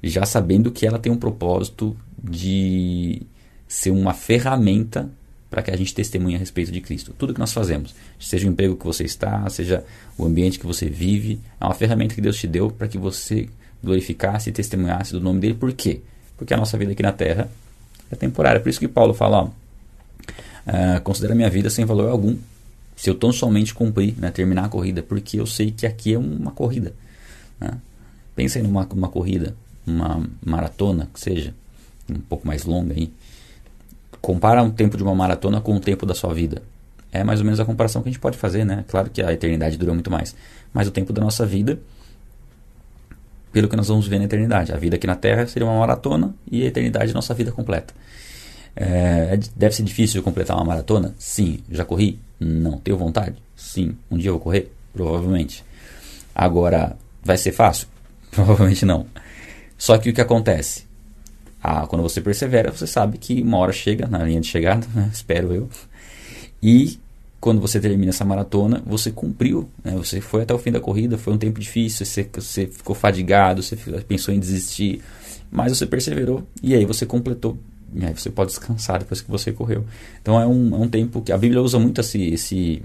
já 0.02 0.24
sabendo 0.24 0.70
que 0.70 0.86
ela 0.86 0.98
tem 0.98 1.12
um 1.12 1.16
propósito 1.16 1.96
de 2.22 3.22
ser 3.66 3.90
uma 3.90 4.12
ferramenta 4.12 5.10
para 5.48 5.62
que 5.62 5.70
a 5.70 5.76
gente 5.76 5.94
testemunhe 5.94 6.34
a 6.34 6.38
respeito 6.38 6.72
de 6.72 6.80
Cristo. 6.80 7.14
Tudo 7.16 7.34
que 7.34 7.40
nós 7.40 7.52
fazemos, 7.52 7.94
seja 8.18 8.48
o 8.48 8.50
emprego 8.50 8.74
que 8.76 8.86
você 8.86 9.04
está, 9.04 9.48
seja 9.50 9.84
o 10.16 10.24
ambiente 10.24 10.58
que 10.58 10.66
você 10.66 10.88
vive, 10.88 11.40
é 11.60 11.64
uma 11.64 11.74
ferramenta 11.74 12.14
que 12.14 12.20
Deus 12.20 12.38
te 12.38 12.46
deu 12.46 12.70
para 12.70 12.88
que 12.88 12.96
você 12.96 13.48
glorificasse 13.82 14.50
e 14.50 14.52
testemunhasse 14.52 15.12
do 15.12 15.20
nome 15.20 15.40
dele. 15.40 15.54
Por 15.54 15.72
quê? 15.72 16.00
Porque 16.38 16.54
a 16.54 16.56
nossa 16.56 16.78
vida 16.78 16.92
aqui 16.92 17.02
na 17.02 17.12
Terra 17.12 17.50
é 18.10 18.16
temporária. 18.16 18.60
Por 18.60 18.68
isso 18.68 18.80
que 18.80 18.88
Paulo 18.88 19.12
fala, 19.12 19.42
ó, 19.42 19.44
uh, 19.46 21.00
considera 21.02 21.34
minha 21.34 21.50
vida 21.50 21.68
sem 21.68 21.84
valor 21.84 22.08
algum, 22.08 22.36
se 22.96 23.10
eu 23.10 23.14
tão 23.14 23.32
somente 23.32 23.74
cumprir, 23.74 24.14
né, 24.16 24.30
terminar 24.30 24.66
a 24.66 24.68
corrida, 24.68 25.02
porque 25.02 25.38
eu 25.38 25.46
sei 25.46 25.70
que 25.70 25.86
aqui 25.86 26.14
é 26.14 26.18
uma 26.18 26.52
corrida. 26.52 26.94
Né? 27.60 27.72
Pensa 28.34 28.58
em 28.58 28.62
numa 28.62 28.86
uma 28.92 29.08
corrida, 29.08 29.54
uma 29.86 30.22
maratona, 30.44 31.08
que 31.12 31.20
seja, 31.20 31.54
um 32.08 32.20
pouco 32.20 32.46
mais 32.46 32.64
longa 32.64 32.94
aí. 32.94 33.12
Compara 34.20 34.62
o 34.62 34.70
tempo 34.70 34.96
de 34.96 35.02
uma 35.02 35.14
maratona 35.14 35.60
com 35.60 35.74
o 35.76 35.80
tempo 35.80 36.06
da 36.06 36.14
sua 36.14 36.32
vida. 36.32 36.62
É 37.10 37.22
mais 37.22 37.40
ou 37.40 37.44
menos 37.44 37.60
a 37.60 37.64
comparação 37.64 38.02
que 38.02 38.08
a 38.08 38.12
gente 38.12 38.20
pode 38.20 38.38
fazer, 38.38 38.64
né? 38.64 38.84
Claro 38.88 39.10
que 39.10 39.22
a 39.22 39.32
eternidade 39.32 39.76
dura 39.76 39.92
muito 39.92 40.10
mais. 40.10 40.34
Mas 40.72 40.88
o 40.88 40.90
tempo 40.90 41.12
da 41.12 41.20
nossa 41.20 41.44
vida, 41.44 41.78
pelo 43.52 43.68
que 43.68 43.76
nós 43.76 43.88
vamos 43.88 44.08
ver 44.08 44.18
na 44.18 44.24
eternidade. 44.24 44.72
A 44.72 44.76
vida 44.76 44.96
aqui 44.96 45.06
na 45.06 45.14
Terra 45.14 45.46
seria 45.46 45.68
uma 45.68 45.78
maratona 45.78 46.34
e 46.50 46.62
a 46.62 46.66
eternidade 46.66 47.12
nossa 47.12 47.34
vida 47.34 47.52
completa. 47.52 47.92
É, 48.74 49.34
é 49.34 49.40
deve 49.54 49.74
ser 49.74 49.82
difícil 49.82 50.22
completar 50.22 50.56
uma 50.56 50.64
maratona? 50.64 51.14
Sim. 51.18 51.58
Já 51.70 51.84
corri? 51.84 52.18
Não. 52.40 52.78
Tenho 52.78 52.96
vontade? 52.96 53.36
Sim. 53.54 53.94
Um 54.10 54.16
dia 54.16 54.30
eu 54.30 54.34
vou 54.34 54.40
correr? 54.40 54.72
Provavelmente. 54.94 55.62
Agora, 56.34 56.96
vai 57.22 57.36
ser 57.36 57.52
fácil? 57.52 57.91
Provavelmente 58.34 58.84
não. 58.86 59.06
Só 59.76 59.98
que 59.98 60.10
o 60.10 60.14
que 60.14 60.20
acontece? 60.20 60.84
Ah, 61.62 61.86
quando 61.86 62.02
você 62.02 62.20
persevera, 62.20 62.72
você 62.72 62.86
sabe 62.86 63.18
que 63.18 63.40
uma 63.42 63.58
hora 63.58 63.72
chega 63.72 64.08
na 64.08 64.24
linha 64.24 64.40
de 64.40 64.48
chegada, 64.48 64.86
né? 64.94 65.10
espero 65.12 65.54
eu. 65.54 65.68
E 66.62 66.98
quando 67.40 67.60
você 67.60 67.78
termina 67.78 68.10
essa 68.10 68.24
maratona, 68.24 68.82
você 68.86 69.10
cumpriu, 69.10 69.68
né? 69.84 69.92
você 69.96 70.20
foi 70.20 70.42
até 70.42 70.54
o 70.54 70.58
fim 70.58 70.70
da 70.70 70.80
corrida, 70.80 71.18
foi 71.18 71.32
um 71.32 71.38
tempo 71.38 71.58
difícil, 71.58 72.06
você, 72.06 72.28
você 72.32 72.66
ficou 72.68 72.94
fadigado, 72.94 73.62
você 73.62 73.76
pensou 74.06 74.32
em 74.32 74.38
desistir, 74.38 75.02
mas 75.50 75.76
você 75.76 75.84
perseverou 75.84 76.46
e 76.62 76.74
aí 76.74 76.84
você 76.84 77.04
completou. 77.04 77.58
E 77.94 78.06
aí 78.06 78.12
você 78.14 78.30
pode 78.30 78.50
descansar 78.50 79.00
depois 79.00 79.20
que 79.20 79.30
você 79.30 79.52
correu. 79.52 79.84
Então 80.22 80.40
é 80.40 80.46
um, 80.46 80.74
é 80.74 80.78
um 80.78 80.88
tempo 80.88 81.20
que 81.20 81.32
a 81.32 81.36
Bíblia 81.36 81.60
usa 81.60 81.78
muito 81.78 82.00
esse, 82.00 82.22
esse, 82.28 82.82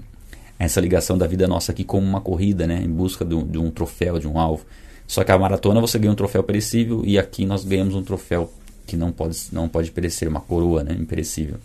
essa 0.58 0.80
ligação 0.80 1.16
da 1.16 1.26
vida 1.26 1.46
nossa 1.46 1.72
aqui 1.72 1.84
como 1.84 2.06
uma 2.06 2.20
corrida, 2.20 2.66
né? 2.66 2.82
em 2.82 2.90
busca 2.90 3.24
do, 3.24 3.44
de 3.44 3.58
um 3.58 3.70
troféu, 3.70 4.18
de 4.18 4.26
um 4.26 4.38
alvo. 4.38 4.66
Só 5.08 5.24
que 5.24 5.32
a 5.32 5.38
maratona 5.38 5.80
você 5.80 5.98
ganha 5.98 6.12
um 6.12 6.14
troféu 6.14 6.42
perecível 6.42 7.02
e 7.02 7.18
aqui 7.18 7.46
nós 7.46 7.64
ganhamos 7.64 7.94
um 7.94 8.02
troféu 8.02 8.52
que 8.86 8.94
não 8.94 9.10
pode, 9.10 9.38
não 9.50 9.66
pode 9.66 9.90
perecer, 9.90 10.28
uma 10.28 10.40
coroa 10.40 10.84
né, 10.84 10.92
imperecível. 10.92 11.56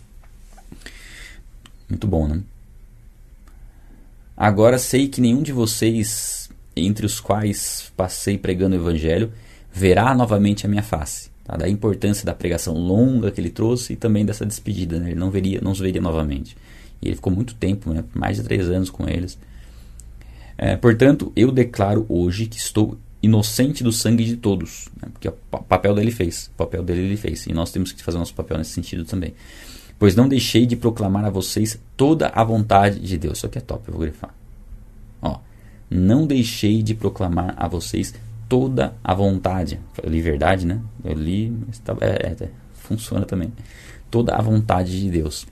Muito 1.89 2.08
bom, 2.08 2.25
né? 2.25 2.41
Agora 4.36 4.77
sei 4.79 5.10
que 5.10 5.19
nenhum 5.19 5.43
de 5.43 5.51
vocês, 5.51 6.49
entre 6.75 7.06
os 7.06 7.19
quais 7.19 7.91
passei 7.97 8.38
pregando 8.38 8.77
o 8.77 8.79
evangelho, 8.79 9.32
verá 9.71 10.15
novamente 10.15 10.65
a 10.65 10.69
minha 10.69 10.82
face. 10.82 11.29
Tá? 11.43 11.58
Da 11.58 11.67
importância 11.67 12.25
da 12.25 12.34
pregação 12.34 12.73
longa 12.75 13.29
que 13.29 13.41
ele 13.41 13.49
trouxe 13.49 13.93
e 13.93 13.95
também 13.97 14.25
dessa 14.25 14.45
despedida. 14.45 14.99
Né? 14.99 15.12
Ele 15.12 15.19
não 15.19 15.29
veria, 15.29 15.60
não 15.62 15.71
os 15.71 15.79
veria 15.79 16.01
novamente. 16.01 16.56
E 17.01 17.08
ele 17.10 17.15
ficou 17.15 17.32
muito 17.32 17.56
tempo, 17.56 17.93
né? 17.93 18.06
mais 18.13 18.38
de 18.38 18.43
três 18.43 18.69
anos 18.69 18.89
com 18.89 19.08
eles. 19.08 19.38
É, 20.58 20.77
portanto, 20.77 21.32
eu 21.36 21.51
declaro 21.51 22.06
hoje 22.08 22.45
que 22.45 22.58
estou 22.58 22.97
inocente 23.23 23.83
do 23.83 23.91
sangue 23.91 24.25
de 24.25 24.36
todos, 24.36 24.89
né? 25.01 25.07
porque 25.13 25.29
o 25.29 25.31
papel 25.31 25.95
dele 25.95 26.12
fez, 26.12 26.51
o 26.53 26.57
papel 26.57 26.83
dele 26.83 27.01
ele 27.01 27.17
fez, 27.17 27.47
e 27.47 27.53
nós 27.53 27.71
temos 27.71 27.93
que 27.93 28.03
fazer 28.03 28.17
nosso 28.17 28.36
papel 28.36 28.57
nesse 28.57 28.71
sentido 28.71 29.05
também. 29.05 29.33
Pois 29.97 30.13
não 30.15 30.27
deixei 30.27 30.65
de 30.65 30.75
proclamar 30.75 31.23
a 31.23 31.29
vocês 31.29 31.79
toda 31.95 32.27
a 32.27 32.43
vontade 32.43 32.99
de 32.99 33.17
Deus. 33.17 33.38
Isso 33.38 33.45
aqui 33.45 33.57
é 33.57 33.62
top, 33.62 33.88
eu 33.88 33.93
vou 33.93 34.01
grifar. 34.01 34.36
Ó, 35.21 35.39
não 35.89 36.27
deixei 36.27 36.83
de 36.83 36.93
proclamar 36.93 37.55
a 37.57 37.69
vocês 37.69 38.13
toda 38.49 38.93
a 39.01 39.13
vontade. 39.13 39.79
Eu 40.01 40.09
li 40.09 40.19
verdade, 40.21 40.65
né? 40.65 40.81
Eu 41.05 41.13
li, 41.13 41.57
tá, 41.86 41.95
é, 42.01 42.36
é, 42.38 42.49
funciona 42.73 43.25
também. 43.25 43.53
Toda 44.12 44.36
a 44.36 44.41
vontade 44.41 44.99
de 44.99 45.09
Deus. 45.09 45.47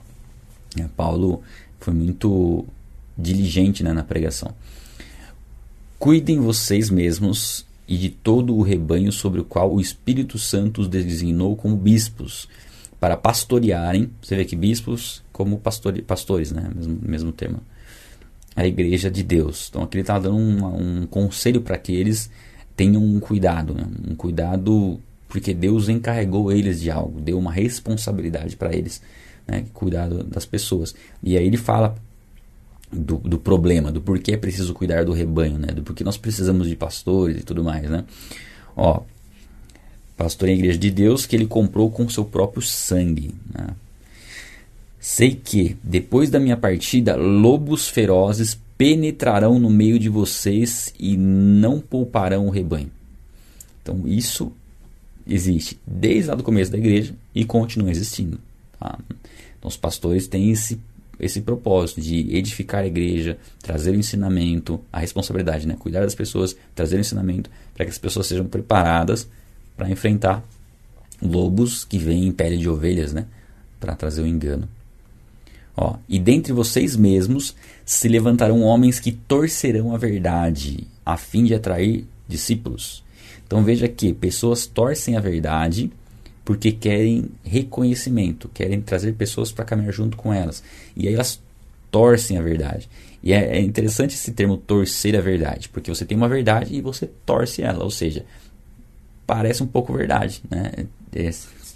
É, 0.78 0.86
Paulo 0.94 1.42
foi 1.80 1.94
muito 1.94 2.66
diligente 3.16 3.82
né, 3.82 3.92
na 3.94 4.04
pregação. 4.04 4.54
Cuidem 6.02 6.40
vocês 6.40 6.90
mesmos 6.90 7.64
e 7.86 7.96
de 7.96 8.08
todo 8.08 8.56
o 8.56 8.62
rebanho 8.62 9.12
sobre 9.12 9.40
o 9.40 9.44
qual 9.44 9.72
o 9.72 9.80
Espírito 9.80 10.36
Santo 10.36 10.80
os 10.80 10.88
designou 10.88 11.54
como 11.54 11.76
bispos, 11.76 12.48
para 12.98 13.16
pastorearem, 13.16 14.10
você 14.20 14.34
vê 14.34 14.44
que 14.44 14.56
bispos 14.56 15.22
como 15.32 15.58
pastor, 15.58 16.02
pastores, 16.02 16.50
né? 16.50 16.68
mesmo, 16.74 16.98
mesmo 17.00 17.30
termo, 17.30 17.60
a 18.56 18.66
igreja 18.66 19.08
de 19.08 19.22
Deus. 19.22 19.68
Então 19.70 19.84
aqui 19.84 19.96
ele 19.96 20.02
está 20.02 20.18
dando 20.18 20.38
um, 20.38 21.02
um 21.02 21.06
conselho 21.06 21.60
para 21.60 21.78
que 21.78 21.94
eles 21.94 22.28
tenham 22.74 23.00
um 23.00 23.20
cuidado, 23.20 23.72
né? 23.72 23.86
um 24.10 24.16
cuidado 24.16 24.98
porque 25.28 25.54
Deus 25.54 25.88
encarregou 25.88 26.50
eles 26.50 26.80
de 26.80 26.90
algo, 26.90 27.20
deu 27.20 27.38
uma 27.38 27.52
responsabilidade 27.52 28.56
para 28.56 28.74
eles, 28.74 29.00
né? 29.46 29.66
cuidar 29.72 30.08
das 30.08 30.46
pessoas. 30.46 30.96
E 31.22 31.38
aí 31.38 31.46
ele 31.46 31.56
fala 31.56 31.94
do, 32.92 33.16
do, 33.16 33.38
problema, 33.38 33.90
do 33.90 34.00
porquê 34.00 34.32
é 34.32 34.36
preciso 34.36 34.74
cuidar 34.74 35.04
do 35.04 35.12
rebanho, 35.12 35.58
né? 35.58 35.68
do 35.68 35.82
porquê 35.82 36.04
nós 36.04 36.16
precisamos 36.16 36.68
de 36.68 36.76
pastores 36.76 37.40
e 37.40 37.44
tudo 37.44 37.64
mais. 37.64 37.88
Né? 37.88 38.04
Ó, 38.76 39.02
pastor 40.16 40.48
em 40.48 40.58
igreja 40.58 40.78
de 40.78 40.90
Deus 40.90 41.24
que 41.24 41.34
ele 41.34 41.46
comprou 41.46 41.90
com 41.90 42.08
seu 42.08 42.24
próprio 42.24 42.62
sangue. 42.62 43.34
Né? 43.52 43.68
Sei 45.00 45.34
que, 45.34 45.76
depois 45.82 46.30
da 46.30 46.38
minha 46.38 46.56
partida, 46.56 47.16
lobos 47.16 47.88
ferozes 47.88 48.60
penetrarão 48.76 49.58
no 49.58 49.70
meio 49.70 49.98
de 49.98 50.08
vocês 50.08 50.94
e 50.98 51.16
não 51.16 51.80
pouparão 51.80 52.46
o 52.46 52.50
rebanho. 52.50 52.90
Então, 53.82 54.02
isso 54.06 54.52
existe 55.26 55.78
desde 55.86 56.30
lá 56.30 56.34
do 56.34 56.42
começo 56.42 56.70
da 56.70 56.78
igreja 56.78 57.14
e 57.34 57.44
continua 57.44 57.90
existindo. 57.90 58.38
Tá? 58.78 58.98
Então, 59.58 59.68
os 59.68 59.76
pastores 59.76 60.26
têm 60.26 60.50
esse, 60.50 60.80
esse 61.22 61.40
propósito 61.40 62.00
de 62.00 62.36
edificar 62.36 62.82
a 62.82 62.86
igreja, 62.86 63.38
trazer 63.62 63.92
o 63.92 63.94
ensinamento, 63.94 64.80
a 64.92 64.98
responsabilidade, 64.98 65.68
né? 65.68 65.76
cuidar 65.78 66.00
das 66.00 66.16
pessoas, 66.16 66.56
trazer 66.74 66.96
o 66.96 67.00
ensinamento 67.00 67.48
para 67.72 67.84
que 67.84 67.92
as 67.92 67.98
pessoas 67.98 68.26
sejam 68.26 68.44
preparadas 68.44 69.28
para 69.76 69.88
enfrentar 69.88 70.42
lobos 71.22 71.84
que 71.84 71.96
vêm 71.96 72.26
em 72.26 72.32
pele 72.32 72.58
de 72.58 72.68
ovelhas, 72.68 73.12
né? 73.12 73.26
para 73.78 73.94
trazer 73.94 74.22
o 74.22 74.26
engano. 74.26 74.68
Ó, 75.76 75.96
e 76.08 76.18
dentre 76.18 76.52
vocês 76.52 76.96
mesmos 76.96 77.54
se 77.84 78.08
levantarão 78.08 78.60
homens 78.60 78.98
que 78.98 79.12
torcerão 79.12 79.94
a 79.94 79.98
verdade, 79.98 80.88
a 81.06 81.16
fim 81.16 81.44
de 81.44 81.54
atrair 81.54 82.04
discípulos. 82.26 83.04
Então 83.46 83.62
veja 83.62 83.86
que 83.86 84.12
pessoas 84.12 84.66
torcem 84.66 85.16
a 85.16 85.20
verdade 85.20 85.90
porque 86.44 86.72
querem 86.72 87.26
reconhecimento, 87.44 88.48
querem 88.52 88.80
trazer 88.80 89.12
pessoas 89.14 89.52
para 89.52 89.64
caminhar 89.64 89.92
junto 89.92 90.16
com 90.16 90.32
elas. 90.32 90.62
E 90.96 91.08
aí 91.08 91.14
elas 91.14 91.40
torcem 91.90 92.36
a 92.38 92.42
verdade. 92.42 92.88
E 93.22 93.32
é, 93.32 93.58
é 93.58 93.60
interessante 93.60 94.14
esse 94.14 94.32
termo 94.32 94.56
torcer 94.56 95.16
a 95.16 95.20
verdade, 95.20 95.68
porque 95.68 95.92
você 95.92 96.04
tem 96.04 96.16
uma 96.16 96.28
verdade 96.28 96.74
e 96.74 96.80
você 96.80 97.08
torce 97.24 97.62
ela, 97.62 97.84
ou 97.84 97.90
seja, 97.90 98.24
parece 99.26 99.62
um 99.62 99.66
pouco 99.66 99.92
verdade, 99.92 100.42
né? 100.50 100.86
É 101.14 101.30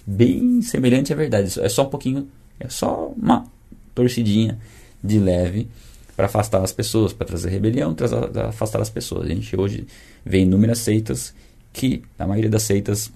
bem 0.07 0.61
semelhante 0.62 1.12
à 1.12 1.16
verdade. 1.16 1.61
É 1.61 1.68
só 1.68 1.85
um 1.85 1.90
pouquinho, 1.90 2.29
é 2.59 2.68
só 2.68 3.12
uma 3.16 3.46
torcidinha 3.94 4.59
de 5.02 5.18
leve 5.18 5.68
para 6.16 6.26
afastar 6.26 6.62
as 6.62 6.72
pessoas, 6.72 7.12
para 7.12 7.26
trazer 7.26 7.50
rebelião, 7.50 7.94
para 7.94 8.48
afastar 8.48 8.81
as 8.81 8.90
pessoas. 8.90 9.26
A 9.26 9.35
gente 9.35 9.55
hoje 9.55 9.87
vê 10.24 10.40
inúmeras 10.40 10.79
seitas 10.79 11.35
que, 11.72 12.02
a 12.18 12.26
maioria 12.26 12.50
das 12.50 12.62
seitas, 12.62 13.12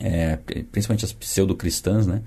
é, 0.00 0.36
principalmente 0.72 1.04
as 1.04 1.12
pseudo-cristãs, 1.12 2.06
né, 2.06 2.22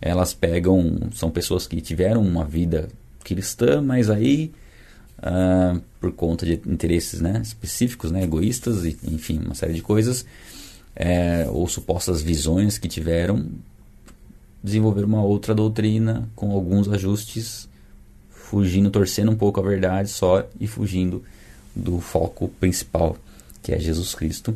elas 0.00 0.34
pegam, 0.34 1.08
são 1.14 1.30
pessoas 1.30 1.66
que 1.66 1.80
tiveram 1.80 2.22
uma 2.22 2.44
vida 2.44 2.88
cristã, 3.24 3.80
mas 3.80 4.10
aí, 4.10 4.52
ah, 5.18 5.80
por 5.98 6.12
conta 6.12 6.44
de 6.44 6.60
interesses 6.66 7.20
né, 7.22 7.40
específicos, 7.42 8.10
né, 8.10 8.22
egoístas, 8.22 8.84
e, 8.84 8.98
enfim, 9.04 9.40
uma 9.42 9.54
série 9.54 9.72
de 9.72 9.80
coisas, 9.80 10.26
é, 10.94 11.48
ou 11.50 11.66
supostas 11.66 12.20
visões 12.20 12.76
que 12.76 12.86
tiveram, 12.86 13.48
desenvolver 14.62 15.04
uma 15.04 15.22
outra 15.22 15.54
doutrina 15.54 16.28
com 16.36 16.52
alguns 16.52 16.88
ajustes, 16.88 17.68
fugindo, 18.30 18.90
torcendo 18.90 19.32
um 19.32 19.36
pouco 19.36 19.58
a 19.58 19.62
verdade 19.62 20.10
só 20.10 20.46
e 20.60 20.66
fugindo 20.66 21.24
do 21.74 21.98
foco 22.00 22.48
principal, 22.60 23.16
que 23.62 23.72
é 23.72 23.78
Jesus 23.78 24.14
Cristo, 24.14 24.54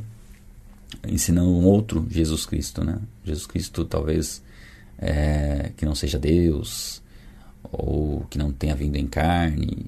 ensinando 1.06 1.48
um 1.48 1.64
outro 1.64 2.06
Jesus 2.10 2.46
Cristo, 2.46 2.84
né? 2.84 2.98
Jesus 3.24 3.46
Cristo 3.46 3.84
talvez 3.84 4.42
é, 4.98 5.72
que 5.76 5.84
não 5.84 5.94
seja 5.94 6.18
Deus 6.18 7.02
ou 7.70 8.26
que 8.30 8.38
não 8.38 8.52
tenha 8.52 8.74
vindo 8.74 8.96
em 8.96 9.06
carne, 9.06 9.86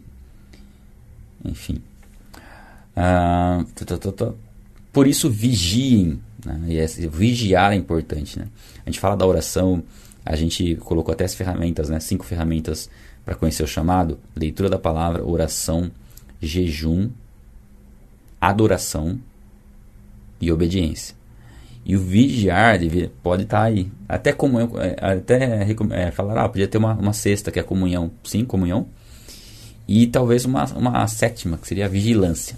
enfim. 1.44 1.80
Ah, 2.94 3.64
por 4.92 5.06
isso 5.06 5.30
vigiem, 5.30 6.20
né? 6.44 6.60
e 6.68 6.76
esse, 6.76 7.06
vigiar 7.06 7.72
é 7.72 7.76
importante, 7.76 8.38
né? 8.38 8.48
A 8.84 8.90
gente 8.90 9.00
fala 9.00 9.16
da 9.16 9.26
oração 9.26 9.82
a 10.24 10.36
gente 10.36 10.76
colocou 10.76 11.12
até 11.12 11.24
as 11.24 11.34
ferramentas, 11.34 11.88
né? 11.88 11.98
Cinco 11.98 12.24
ferramentas 12.24 12.90
para 13.24 13.34
conhecer 13.34 13.62
o 13.62 13.66
chamado: 13.66 14.18
leitura 14.36 14.68
da 14.68 14.78
palavra, 14.78 15.24
oração, 15.24 15.90
jejum, 16.40 17.10
adoração 18.40 19.18
e 20.40 20.50
obediência. 20.50 21.14
E 21.84 21.96
o 21.96 22.00
vigiar 22.00 22.78
pode 23.22 23.44
estar 23.44 23.58
tá 23.58 23.64
aí. 23.64 23.90
Até 24.08 24.32
comunhão, 24.32 24.70
é, 24.78 24.96
até 25.00 25.66
é, 25.92 26.10
falar, 26.10 26.44
ah, 26.44 26.48
podia 26.48 26.68
ter 26.68 26.78
uma, 26.78 26.94
uma 26.94 27.12
sexta 27.12 27.50
que 27.50 27.58
é 27.58 27.62
comunhão, 27.62 28.10
sim, 28.22 28.44
comunhão. 28.44 28.86
E 29.88 30.06
talvez 30.06 30.44
uma, 30.44 30.64
uma 30.66 31.06
sétima, 31.08 31.56
que 31.56 31.66
seria 31.66 31.86
a 31.86 31.88
vigilância. 31.88 32.56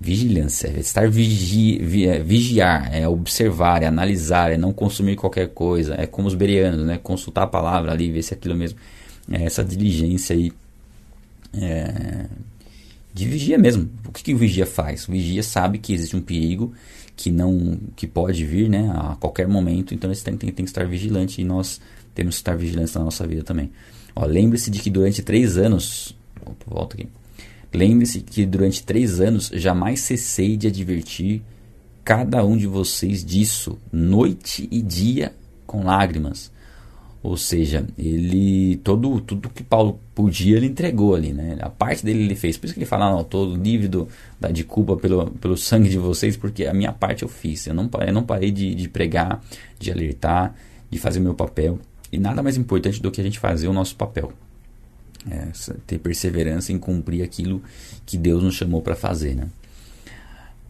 Vigilância, 0.00 0.68
é 0.68 0.78
estar 0.78 1.10
vigi, 1.10 1.78
vi, 1.78 2.06
é, 2.06 2.20
vigiar, 2.20 2.94
é 2.94 3.08
observar, 3.08 3.82
é 3.82 3.86
analisar, 3.86 4.52
é 4.52 4.56
não 4.56 4.72
consumir 4.72 5.16
qualquer 5.16 5.48
coisa, 5.48 5.96
é 5.98 6.06
como 6.06 6.28
os 6.28 6.34
berianos, 6.34 6.86
né? 6.86 7.00
Consultar 7.02 7.42
a 7.42 7.46
palavra 7.48 7.90
ali, 7.90 8.10
ver 8.10 8.22
se 8.22 8.32
é 8.32 8.36
aquilo 8.36 8.54
mesmo. 8.54 8.78
É 9.30 9.42
essa 9.42 9.64
diligência 9.64 10.36
aí 10.36 10.52
é, 11.52 12.26
de 13.12 13.26
vigia 13.26 13.58
mesmo. 13.58 13.90
O 14.06 14.12
que, 14.12 14.22
que 14.22 14.34
o 14.34 14.38
vigia 14.38 14.66
faz? 14.66 15.08
O 15.08 15.12
vigia 15.12 15.42
sabe 15.42 15.78
que 15.78 15.92
existe 15.92 16.16
um 16.16 16.20
perigo 16.20 16.72
que 17.16 17.30
não 17.30 17.78
que 17.96 18.06
pode 18.06 18.44
vir 18.44 18.68
né, 18.68 18.90
a 18.94 19.16
qualquer 19.16 19.48
momento, 19.48 19.92
então 19.92 20.10
ele 20.10 20.20
tem, 20.20 20.36
tem, 20.36 20.52
tem 20.52 20.64
que 20.64 20.70
estar 20.70 20.86
vigilante 20.86 21.40
e 21.40 21.44
nós 21.44 21.80
temos 22.14 22.36
que 22.36 22.40
estar 22.40 22.56
vigilantes 22.56 22.94
na 22.94 23.02
nossa 23.02 23.26
vida 23.26 23.42
também. 23.42 23.70
Lembre-se 24.16 24.70
de 24.70 24.80
que 24.80 24.90
durante 24.90 25.22
três 25.22 25.56
anos. 25.56 26.16
Opa, 26.44 26.64
volta 26.66 26.96
aqui 26.96 27.08
Lembre-se 27.72 28.20
que 28.20 28.46
durante 28.46 28.82
três 28.82 29.20
anos 29.20 29.50
jamais 29.54 30.00
cessei 30.00 30.56
de 30.56 30.66
advertir 30.66 31.42
cada 32.02 32.44
um 32.44 32.56
de 32.56 32.66
vocês 32.66 33.22
disso, 33.22 33.78
noite 33.92 34.66
e 34.70 34.80
dia, 34.80 35.34
com 35.66 35.84
lágrimas. 35.84 36.50
Ou 37.22 37.36
seja, 37.36 37.84
ele 37.98 38.76
todo 38.76 39.20
tudo 39.20 39.50
que 39.50 39.64
Paulo 39.64 39.98
podia 40.14 40.56
ele 40.56 40.66
entregou 40.66 41.14
ali, 41.16 41.32
né? 41.32 41.58
A 41.60 41.68
parte 41.68 42.04
dele 42.04 42.22
ele 42.22 42.36
fez. 42.36 42.56
Por 42.56 42.66
isso 42.66 42.74
que 42.74 42.80
ele 42.80 42.86
fala, 42.86 43.10
não, 43.10 43.22
estou 43.22 43.56
livre 43.56 43.88
da, 44.40 44.50
de 44.50 44.62
culpa 44.62 44.96
pelo, 44.96 45.30
pelo 45.32 45.56
sangue 45.56 45.88
de 45.88 45.98
vocês, 45.98 46.36
porque 46.36 46.66
a 46.66 46.72
minha 46.72 46.92
parte 46.92 47.24
eu 47.24 47.28
fiz. 47.28 47.66
Eu 47.66 47.74
não, 47.74 47.90
eu 48.06 48.12
não 48.12 48.22
parei 48.22 48.52
de, 48.52 48.74
de 48.74 48.88
pregar, 48.88 49.42
de 49.78 49.90
alertar, 49.90 50.54
de 50.88 50.98
fazer 50.98 51.18
o 51.18 51.22
meu 51.22 51.34
papel. 51.34 51.78
E 52.10 52.18
nada 52.18 52.42
mais 52.42 52.56
importante 52.56 53.02
do 53.02 53.10
que 53.10 53.20
a 53.20 53.24
gente 53.24 53.38
fazer 53.38 53.68
o 53.68 53.72
nosso 53.72 53.96
papel. 53.96 54.32
É, 55.28 55.48
ter 55.86 55.98
perseverança 55.98 56.72
em 56.72 56.78
cumprir 56.78 57.22
aquilo 57.22 57.60
que 58.06 58.16
Deus 58.16 58.42
nos 58.42 58.54
chamou 58.54 58.80
para 58.80 58.94
fazer. 58.94 59.34
Né? 59.34 59.48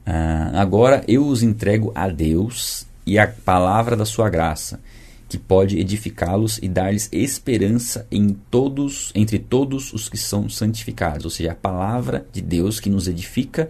Ah, 0.04 0.52
agora 0.54 1.04
eu 1.06 1.26
os 1.26 1.42
entrego 1.42 1.92
a 1.94 2.08
Deus 2.08 2.86
e 3.06 3.18
a 3.18 3.26
palavra 3.26 3.94
da 3.94 4.06
sua 4.06 4.30
graça, 4.30 4.80
que 5.28 5.36
pode 5.38 5.78
edificá-los 5.78 6.58
e 6.62 6.68
dar-lhes 6.68 7.08
esperança 7.12 8.06
em 8.10 8.30
todos, 8.50 9.12
entre 9.14 9.38
todos 9.38 9.92
os 9.92 10.08
que 10.08 10.16
são 10.16 10.48
santificados. 10.48 11.24
Ou 11.24 11.30
seja, 11.30 11.52
a 11.52 11.54
palavra 11.54 12.26
de 12.32 12.40
Deus 12.40 12.80
que 12.80 12.88
nos 12.88 13.06
edifica 13.06 13.68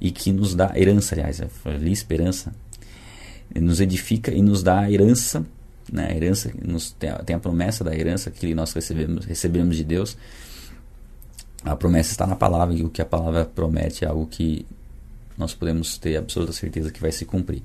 e 0.00 0.10
que 0.10 0.32
nos 0.32 0.54
dá 0.54 0.72
herança, 0.76 1.14
aliás, 1.14 1.42
ali 1.64 1.92
esperança, 1.92 2.54
nos 3.54 3.80
edifica 3.80 4.32
e 4.32 4.40
nos 4.40 4.62
dá 4.62 4.90
herança 4.90 5.44
né? 5.92 6.08
A 6.08 6.14
herança 6.14 6.52
nos, 6.62 6.92
tem, 6.92 7.10
a, 7.10 7.18
tem, 7.18 7.36
a, 7.36 7.38
promessa 7.38 7.82
da 7.82 7.94
herança 7.94 8.30
que 8.30 8.54
nós 8.54 8.72
recebemos, 8.72 9.24
recebemos 9.24 9.76
de 9.76 9.84
Deus. 9.84 10.16
A 11.64 11.76
promessa 11.76 12.12
está 12.12 12.26
na 12.26 12.36
palavra 12.36 12.74
e 12.74 12.82
o 12.82 12.88
que 12.88 13.02
a 13.02 13.04
palavra 13.04 13.44
promete 13.44 14.04
é 14.04 14.08
algo 14.08 14.26
que 14.26 14.64
nós 15.36 15.54
podemos 15.54 15.98
ter 15.98 16.16
absoluta 16.16 16.52
certeza 16.52 16.90
que 16.90 17.00
vai 17.00 17.12
se 17.12 17.24
cumprir. 17.24 17.62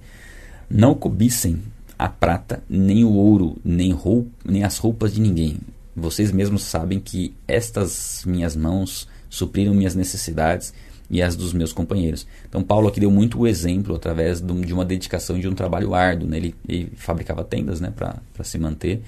Não 0.70 0.96
cobicem 0.96 1.62
a 1.98 2.10
prata, 2.10 2.64
nem 2.70 3.04
o 3.04 3.14
ouro, 3.14 3.58
nem, 3.64 3.92
roupa, 3.92 4.30
nem 4.46 4.64
as 4.64 4.78
roupas 4.78 5.14
de 5.14 5.22
ninguém. 5.22 5.58
Vocês 5.96 6.32
mesmos 6.32 6.64
sabem 6.64 7.00
que 7.00 7.34
estas 7.48 8.24
minhas 8.26 8.56
mãos 8.56 9.08
supriram 9.30 9.74
minhas 9.74 9.96
necessidades 9.96 10.74
e 11.10 11.22
as 11.22 11.36
dos 11.36 11.54
meus 11.54 11.72
companheiros. 11.72 12.28
Então 12.48 12.64
Paulo 12.64 12.88
aqui 12.88 13.00
deu 13.00 13.12
muito 13.12 13.40
o 13.40 13.48
exemplo 13.48 13.96
através 13.96 14.42
de 14.42 14.74
uma 14.74 14.84
dedicação 14.84 15.40
de 15.40 15.48
um 15.48 15.54
trabalho 15.54 15.94
árduo. 15.94 16.28
Né? 16.28 16.38
Ele, 16.38 16.56
ele, 16.68 16.92
fabricava 16.96 17.44
tendas 17.44 17.80
né, 17.80 17.94
para 17.96 18.44
se 18.44 18.58
manter 18.58 19.02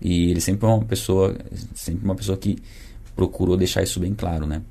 e 0.00 0.30
ele 0.30 0.40
sempre 0.40 0.66
é 0.66 0.68
uma 0.68 0.84
pessoa, 0.84 1.36
sempre 1.74 2.04
uma 2.04 2.14
pessoa 2.14 2.36
que 2.36 2.58
procurou 3.16 3.56
deixar 3.56 3.82
isso 3.82 3.98
bem 3.98 4.14
claro, 4.14 4.46
né? 4.46 4.62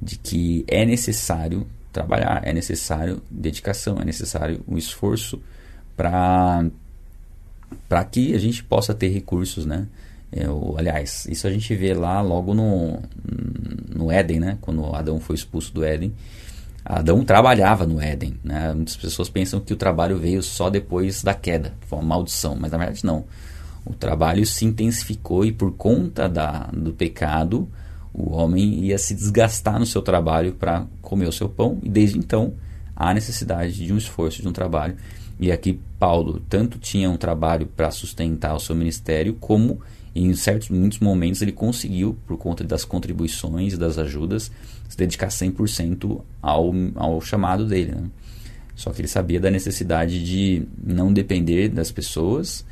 de 0.00 0.16
que 0.16 0.64
é 0.66 0.86
necessário 0.86 1.66
trabalhar, 1.92 2.40
é 2.44 2.52
necessário 2.52 3.20
dedicação, 3.30 4.00
é 4.00 4.04
necessário 4.04 4.64
um 4.66 4.78
esforço 4.78 5.40
para 5.96 6.64
para 7.88 8.04
que 8.04 8.34
a 8.34 8.38
gente 8.38 8.62
possa 8.62 8.94
ter 8.94 9.08
recursos, 9.08 9.66
né? 9.66 9.86
Eu, 10.32 10.76
aliás, 10.78 11.26
isso 11.28 11.46
a 11.46 11.50
gente 11.50 11.74
vê 11.74 11.92
lá 11.92 12.20
logo 12.20 12.54
no, 12.54 13.02
no 13.94 14.10
Éden, 14.12 14.38
né? 14.38 14.58
Quando 14.60 14.94
Adão 14.94 15.18
foi 15.18 15.34
expulso 15.34 15.74
do 15.74 15.84
Éden. 15.84 16.12
Adão 16.84 17.24
trabalhava 17.24 17.86
no 17.86 18.00
Éden, 18.00 18.36
né? 18.42 18.72
Muitas 18.72 18.96
pessoas 18.96 19.28
pensam 19.28 19.60
que 19.60 19.72
o 19.72 19.76
trabalho 19.76 20.18
veio 20.18 20.42
só 20.42 20.70
depois 20.70 21.22
da 21.22 21.34
queda, 21.34 21.74
foi 21.86 21.98
uma 21.98 22.08
maldição, 22.08 22.56
mas 22.58 22.70
na 22.70 22.78
verdade 22.78 23.04
não. 23.04 23.24
O 23.84 23.92
trabalho 23.92 24.44
se 24.46 24.64
intensificou 24.64 25.44
e 25.44 25.52
por 25.52 25.72
conta 25.72 26.28
da, 26.28 26.68
do 26.72 26.92
pecado, 26.92 27.68
o 28.12 28.32
homem 28.32 28.84
ia 28.84 28.98
se 28.98 29.14
desgastar 29.14 29.78
no 29.78 29.86
seu 29.86 30.02
trabalho 30.02 30.54
para 30.54 30.86
comer 31.02 31.26
o 31.26 31.32
seu 31.32 31.48
pão 31.48 31.78
e 31.82 31.88
desde 31.88 32.18
então 32.18 32.54
há 32.94 33.14
necessidade 33.14 33.72
de 33.72 33.92
um 33.92 33.96
esforço, 33.96 34.42
de 34.42 34.48
um 34.48 34.52
trabalho. 34.52 34.96
E 35.40 35.50
aqui 35.50 35.80
Paulo 35.98 36.42
tanto 36.50 36.78
tinha 36.78 37.08
um 37.08 37.16
trabalho 37.16 37.66
para 37.66 37.90
sustentar 37.90 38.54
o 38.54 38.60
seu 38.60 38.76
ministério, 38.76 39.34
como 39.40 39.80
em 40.14 40.34
certos 40.34 40.68
muitos 40.68 40.98
momentos 40.98 41.40
ele 41.40 41.50
conseguiu, 41.50 42.14
por 42.26 42.36
conta 42.36 42.62
das 42.62 42.84
contribuições 42.84 43.78
das 43.78 43.96
ajudas, 43.96 44.52
se 44.86 44.98
dedicar 44.98 45.28
100% 45.28 46.20
ao, 46.42 46.74
ao 46.94 47.20
chamado 47.22 47.66
dele. 47.66 47.92
Né? 47.92 48.10
Só 48.74 48.90
que 48.90 49.00
ele 49.00 49.08
sabia 49.08 49.40
da 49.40 49.50
necessidade 49.50 50.22
de 50.22 50.66
não 50.82 51.10
depender 51.10 51.68
das 51.70 51.90
pessoas 51.90 52.64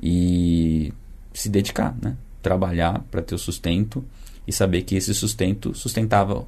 e 0.00 0.92
se 1.32 1.48
dedicar, 1.48 1.96
né? 2.00 2.16
trabalhar 2.40 3.04
para 3.10 3.22
ter 3.22 3.34
o 3.34 3.38
sustento 3.38 4.04
e 4.46 4.52
saber 4.52 4.82
que 4.82 4.94
esse 4.94 5.12
sustento 5.14 5.74
sustentava 5.74 6.46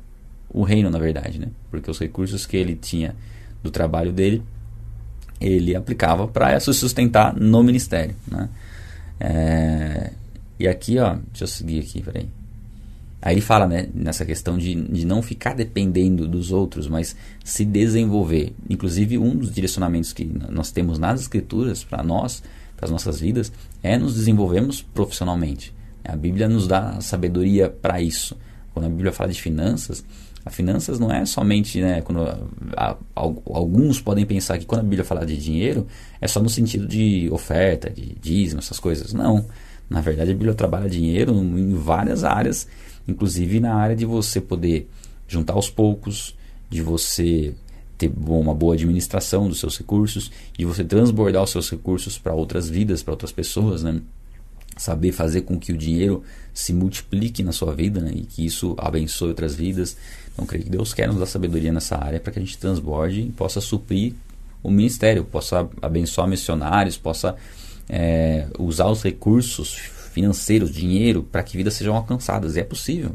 o 0.48 0.62
reino, 0.62 0.90
na 0.90 0.98
verdade, 0.98 1.40
né? 1.40 1.48
porque 1.72 1.90
os 1.90 1.98
recursos 1.98 2.46
que 2.46 2.56
ele 2.56 2.76
tinha 2.76 3.16
do 3.64 3.70
trabalho 3.70 4.12
dele 4.12 4.44
ele 5.40 5.74
aplicava 5.74 6.26
para 6.26 6.58
se 6.58 6.72
sustentar 6.72 7.34
no 7.34 7.62
ministério. 7.62 8.14
Né? 8.30 8.48
É, 9.20 10.12
e 10.58 10.66
aqui, 10.66 10.98
ó, 10.98 11.14
deixa 11.14 11.44
eu 11.44 11.48
seguir 11.48 11.80
aqui, 11.80 12.02
peraí. 12.02 12.28
Aí 13.20 13.34
ele 13.34 13.40
fala, 13.40 13.66
né, 13.66 13.88
nessa 13.92 14.24
questão 14.24 14.56
de, 14.56 14.74
de 14.74 15.04
não 15.04 15.20
ficar 15.20 15.54
dependendo 15.54 16.28
dos 16.28 16.52
outros, 16.52 16.86
mas 16.86 17.16
se 17.44 17.64
desenvolver. 17.64 18.54
Inclusive, 18.68 19.18
um 19.18 19.34
dos 19.34 19.52
direcionamentos 19.52 20.12
que 20.12 20.24
nós 20.24 20.70
temos 20.70 20.98
nas 20.98 21.22
escrituras 21.22 21.82
para 21.82 22.02
nós, 22.02 22.42
para 22.76 22.86
as 22.86 22.90
nossas 22.90 23.18
vidas, 23.18 23.50
é 23.82 23.98
nos 23.98 24.14
desenvolvermos 24.14 24.80
profissionalmente. 24.80 25.74
A 26.04 26.14
Bíblia 26.14 26.48
nos 26.48 26.68
dá 26.68 27.00
sabedoria 27.00 27.68
para 27.68 28.00
isso. 28.00 28.36
Quando 28.72 28.86
a 28.86 28.88
Bíblia 28.88 29.12
fala 29.12 29.32
de 29.32 29.40
finanças, 29.40 30.04
a 30.46 30.50
finanças 30.50 31.00
não 31.00 31.10
é 31.10 31.26
somente, 31.26 31.80
né, 31.80 32.00
quando 32.02 32.20
a, 32.76 32.96
a, 33.16 33.20
alguns 33.46 34.00
podem 34.00 34.24
pensar 34.24 34.56
que 34.58 34.64
quando 34.64 34.82
a 34.82 34.84
Bíblia 34.84 35.02
fala 35.02 35.26
de 35.26 35.36
dinheiro, 35.36 35.88
é 36.20 36.28
só 36.28 36.40
no 36.40 36.48
sentido 36.48 36.86
de 36.86 37.28
oferta, 37.32 37.90
de 37.90 38.14
dízimo, 38.20 38.60
essas 38.60 38.78
coisas. 38.78 39.12
Não. 39.12 39.44
Na 39.90 40.00
verdade, 40.00 40.30
a 40.30 40.34
Bíblia 40.34 40.54
trabalha 40.54 40.88
dinheiro 40.88 41.34
em 41.34 41.74
várias 41.74 42.22
áreas, 42.22 42.68
inclusive 43.08 43.58
na 43.58 43.74
área 43.74 43.96
de 43.96 44.06
você 44.06 44.40
poder 44.40 44.88
juntar 45.26 45.54
aos 45.54 45.68
poucos, 45.68 46.36
de 46.70 46.80
você 46.80 47.52
ter 47.98 48.12
uma 48.16 48.54
boa 48.54 48.74
administração 48.74 49.48
dos 49.48 49.58
seus 49.58 49.76
recursos, 49.76 50.30
de 50.56 50.64
você 50.64 50.84
transbordar 50.84 51.42
os 51.42 51.50
seus 51.50 51.68
recursos 51.68 52.18
para 52.18 52.32
outras 52.32 52.70
vidas, 52.70 53.02
para 53.02 53.14
outras 53.14 53.32
pessoas, 53.32 53.82
né? 53.82 54.00
Saber 54.76 55.12
fazer 55.12 55.42
com 55.42 55.58
que 55.58 55.72
o 55.72 55.76
dinheiro 55.76 56.22
se 56.52 56.72
multiplique 56.72 57.42
na 57.42 57.52
sua 57.52 57.74
vida 57.74 58.00
né? 58.00 58.12
e 58.14 58.22
que 58.22 58.44
isso 58.44 58.74
abençoe 58.78 59.28
outras 59.28 59.54
vidas. 59.54 59.96
Então, 60.32 60.44
creio 60.44 60.64
que 60.64 60.70
Deus 60.70 60.92
quer 60.92 61.08
nos 61.08 61.18
dar 61.18 61.26
sabedoria 61.26 61.72
nessa 61.72 61.96
área 61.96 62.20
para 62.20 62.32
que 62.32 62.38
a 62.38 62.42
gente 62.42 62.58
transborde 62.58 63.20
e 63.20 63.32
possa 63.32 63.60
suprir 63.60 64.14
o 64.62 64.70
ministério, 64.70 65.24
possa 65.24 65.68
abençoar 65.80 66.28
missionários, 66.28 66.96
possa 66.96 67.36
é, 67.88 68.46
usar 68.58 68.86
os 68.86 69.02
recursos 69.02 69.74
financeiros, 70.12 70.72
dinheiro, 70.72 71.22
para 71.22 71.42
que 71.42 71.56
vidas 71.56 71.74
sejam 71.74 71.94
alcançadas. 71.94 72.56
E 72.56 72.60
é 72.60 72.64
possível. 72.64 73.12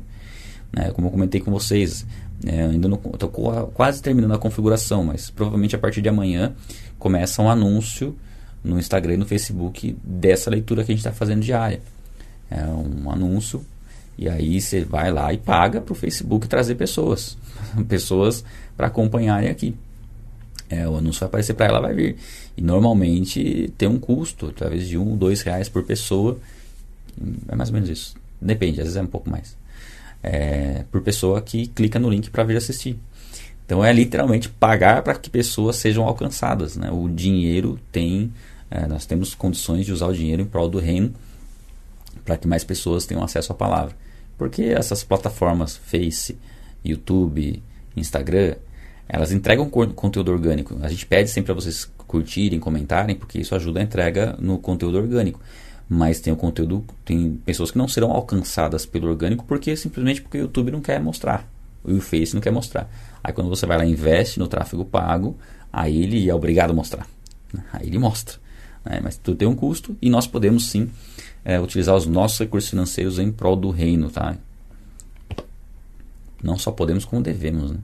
Né? 0.71 0.91
Como 0.91 1.07
eu 1.07 1.11
comentei 1.11 1.41
com 1.41 1.51
vocês, 1.51 2.05
é, 2.45 2.63
ainda 2.63 2.87
estou 3.13 3.29
quase 3.73 4.01
terminando 4.01 4.33
a 4.33 4.37
configuração, 4.37 5.03
mas 5.03 5.29
provavelmente 5.29 5.75
a 5.75 5.79
partir 5.79 6.01
de 6.01 6.09
amanhã 6.09 6.53
começa 6.97 7.41
um 7.41 7.49
anúncio 7.49 8.15
no 8.63 8.79
Instagram 8.79 9.15
e 9.15 9.17
no 9.17 9.25
Facebook 9.25 9.95
dessa 10.03 10.49
leitura 10.49 10.83
que 10.83 10.91
a 10.91 10.95
gente 10.95 10.99
está 10.99 11.11
fazendo 11.11 11.41
diária. 11.41 11.81
É 12.49 12.63
um 12.65 13.09
anúncio 13.09 13.65
e 14.17 14.29
aí 14.29 14.61
você 14.61 14.83
vai 14.83 15.11
lá 15.11 15.33
e 15.33 15.37
paga 15.37 15.81
para 15.81 15.93
o 15.93 15.95
Facebook 15.95 16.47
trazer 16.47 16.75
pessoas, 16.75 17.37
pessoas 17.87 18.43
para 18.75 18.87
acompanharem 18.87 19.49
aqui. 19.49 19.75
É, 20.69 20.87
o 20.87 20.95
anúncio 20.95 21.19
vai 21.21 21.27
aparecer 21.27 21.53
para 21.53 21.65
ela, 21.65 21.81
vai 21.81 21.93
vir. 21.93 22.15
E 22.55 22.61
normalmente 22.61 23.73
tem 23.77 23.89
um 23.89 23.99
custo, 23.99 24.53
talvez 24.53 24.87
de 24.87 24.97
um, 24.97 25.17
dois 25.17 25.41
reais 25.41 25.67
por 25.67 25.83
pessoa. 25.83 26.39
É 27.47 27.55
mais 27.55 27.69
ou 27.69 27.73
menos 27.73 27.89
isso. 27.89 28.15
Depende, 28.41 28.79
às 28.79 28.85
vezes 28.85 28.97
é 28.97 29.01
um 29.01 29.07
pouco 29.07 29.29
mais. 29.29 29.57
É, 30.23 30.85
por 30.91 31.01
pessoa 31.01 31.41
que 31.41 31.67
clica 31.67 31.99
no 31.99 32.09
link 32.09 32.29
para 32.29 32.43
vir 32.43 32.57
assistir. 32.57 32.97
Então 33.65 33.83
é 33.83 33.91
literalmente 33.91 34.49
pagar 34.49 35.01
para 35.01 35.15
que 35.15 35.29
pessoas 35.29 35.77
sejam 35.77 36.05
alcançadas. 36.05 36.75
Né? 36.75 36.91
O 36.91 37.09
dinheiro 37.09 37.79
tem, 37.91 38.31
é, 38.71 38.87
nós 38.87 39.05
temos 39.05 39.35
condições 39.35 39.85
de 39.85 39.91
usar 39.91 40.07
o 40.07 40.13
dinheiro 40.13 40.41
em 40.41 40.45
prol 40.45 40.69
do 40.69 40.79
reino 40.79 41.13
para 42.23 42.37
que 42.37 42.47
mais 42.47 42.63
pessoas 42.63 43.05
tenham 43.05 43.23
acesso 43.23 43.51
à 43.51 43.55
palavra. 43.55 43.95
Porque 44.37 44.63
essas 44.63 45.03
plataformas, 45.03 45.75
Face, 45.75 46.37
YouTube, 46.83 47.61
Instagram, 47.95 48.55
elas 49.07 49.33
entregam 49.33 49.69
conteúdo 49.69 50.31
orgânico. 50.31 50.77
A 50.81 50.89
gente 50.89 51.05
pede 51.05 51.29
sempre 51.29 51.47
para 51.47 51.61
vocês 51.61 51.91
curtirem, 52.07 52.59
comentarem, 52.59 53.15
porque 53.15 53.39
isso 53.39 53.53
ajuda 53.53 53.81
a 53.81 53.83
entrega 53.83 54.37
no 54.39 54.57
conteúdo 54.57 54.97
orgânico. 54.97 55.41
Mas 55.87 56.21
tem 56.21 56.31
o 56.31 56.37
conteúdo, 56.37 56.85
tem 57.03 57.33
pessoas 57.45 57.71
que 57.71 57.77
não 57.77 57.87
serão 57.87 58.11
alcançadas 58.11 58.85
pelo 58.85 59.09
orgânico 59.09 59.43
porque 59.43 59.75
simplesmente 59.75 60.21
porque 60.21 60.37
o 60.37 60.41
YouTube 60.41 60.71
não 60.71 60.79
quer 60.79 61.01
mostrar, 61.01 61.45
e 61.85 61.91
o 61.91 61.99
Face 61.99 62.33
não 62.33 62.41
quer 62.41 62.51
mostrar. 62.51 62.89
Aí 63.21 63.33
quando 63.33 63.49
você 63.49 63.65
vai 63.65 63.77
lá 63.77 63.85
e 63.85 63.91
investe 63.91 64.39
no 64.39 64.47
tráfego 64.47 64.85
pago, 64.85 65.37
aí 65.71 66.01
ele 66.01 66.29
é 66.29 66.33
obrigado 66.33 66.71
a 66.71 66.73
mostrar. 66.73 67.05
Aí 67.73 67.87
ele 67.87 67.99
mostra. 67.99 68.40
Né? 68.85 68.99
Mas 69.01 69.17
tudo 69.17 69.37
tem 69.37 69.47
um 69.47 69.55
custo 69.55 69.97
e 70.01 70.09
nós 70.09 70.27
podemos 70.27 70.69
sim 70.69 70.89
é, 71.43 71.59
utilizar 71.59 71.95
os 71.95 72.05
nossos 72.05 72.39
recursos 72.39 72.69
financeiros 72.69 73.19
em 73.19 73.31
prol 73.31 73.55
do 73.55 73.69
reino, 73.69 74.09
tá? 74.09 74.37
Não 76.43 76.57
só 76.57 76.71
podemos, 76.71 77.05
como 77.05 77.21
devemos, 77.21 77.71
né? 77.71 77.79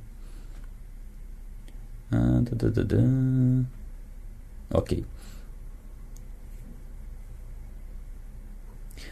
Ah, 2.12 2.42
da, 2.42 2.70
da, 2.70 2.84
da, 2.84 3.04
ok. 4.72 5.06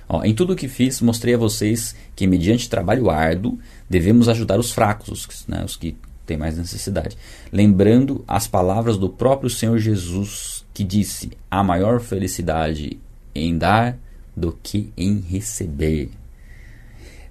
Ó, 0.07 0.23
em 0.23 0.33
tudo 0.33 0.53
o 0.53 0.55
que 0.55 0.67
fiz, 0.67 1.01
mostrei 1.01 1.33
a 1.33 1.37
vocês 1.37 1.95
que, 2.15 2.27
mediante 2.27 2.69
trabalho 2.69 3.09
árduo, 3.09 3.59
devemos 3.89 4.29
ajudar 4.29 4.59
os 4.59 4.71
fracos, 4.71 5.09
os, 5.09 5.47
né, 5.47 5.63
os 5.65 5.75
que 5.75 5.97
têm 6.25 6.37
mais 6.37 6.57
necessidade. 6.57 7.17
Lembrando 7.51 8.23
as 8.27 8.47
palavras 8.47 8.97
do 8.97 9.09
próprio 9.09 9.49
Senhor 9.49 9.77
Jesus, 9.77 10.65
que 10.73 10.83
disse: 10.83 11.31
a 11.49 11.63
maior 11.63 11.99
felicidade 11.99 12.99
em 13.33 13.57
dar 13.57 13.97
do 14.35 14.57
que 14.61 14.91
em 14.97 15.19
receber. 15.19 16.09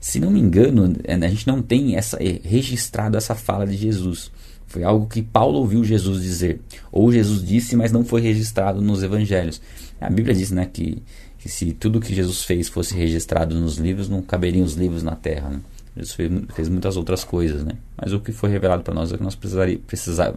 Se 0.00 0.20
não 0.20 0.30
me 0.30 0.40
engano, 0.40 0.96
é, 1.04 1.14
a 1.14 1.28
gente 1.28 1.46
não 1.46 1.62
tem 1.62 1.96
essa 1.96 2.22
é, 2.22 2.40
registrado 2.44 3.16
essa 3.16 3.34
fala 3.34 3.66
de 3.66 3.76
Jesus. 3.76 4.30
Foi 4.66 4.82
algo 4.82 5.06
que 5.06 5.22
Paulo 5.22 5.58
ouviu 5.58 5.84
Jesus 5.84 6.22
dizer. 6.22 6.60
Ou 6.90 7.12
Jesus 7.12 7.46
disse, 7.46 7.76
mas 7.76 7.92
não 7.92 8.04
foi 8.04 8.20
registrado 8.20 8.80
nos 8.80 9.02
evangelhos. 9.02 9.62
A 10.00 10.10
Bíblia 10.10 10.34
diz 10.34 10.50
né, 10.50 10.68
que, 10.70 11.02
que 11.38 11.48
se 11.48 11.72
tudo 11.72 12.00
que 12.00 12.14
Jesus 12.14 12.42
fez 12.42 12.68
fosse 12.68 12.94
registrado 12.94 13.58
nos 13.58 13.76
livros, 13.76 14.08
não 14.08 14.20
caberiam 14.20 14.64
os 14.64 14.74
livros 14.74 15.02
na 15.02 15.14
terra. 15.14 15.48
Né? 15.48 15.60
Jesus 15.96 16.14
fez, 16.14 16.32
fez, 16.54 16.68
muitas 16.68 16.96
outras 16.96 17.24
coisas. 17.24 17.64
Né? 17.64 17.72
Mas 17.96 18.12
o 18.12 18.20
que 18.20 18.32
foi 18.32 18.50
revelado 18.50 18.82
para 18.82 18.94
nós 18.94 19.12
é 19.12 19.16
que 19.16 19.22
nós 19.22 19.36
precisar, 19.36 20.34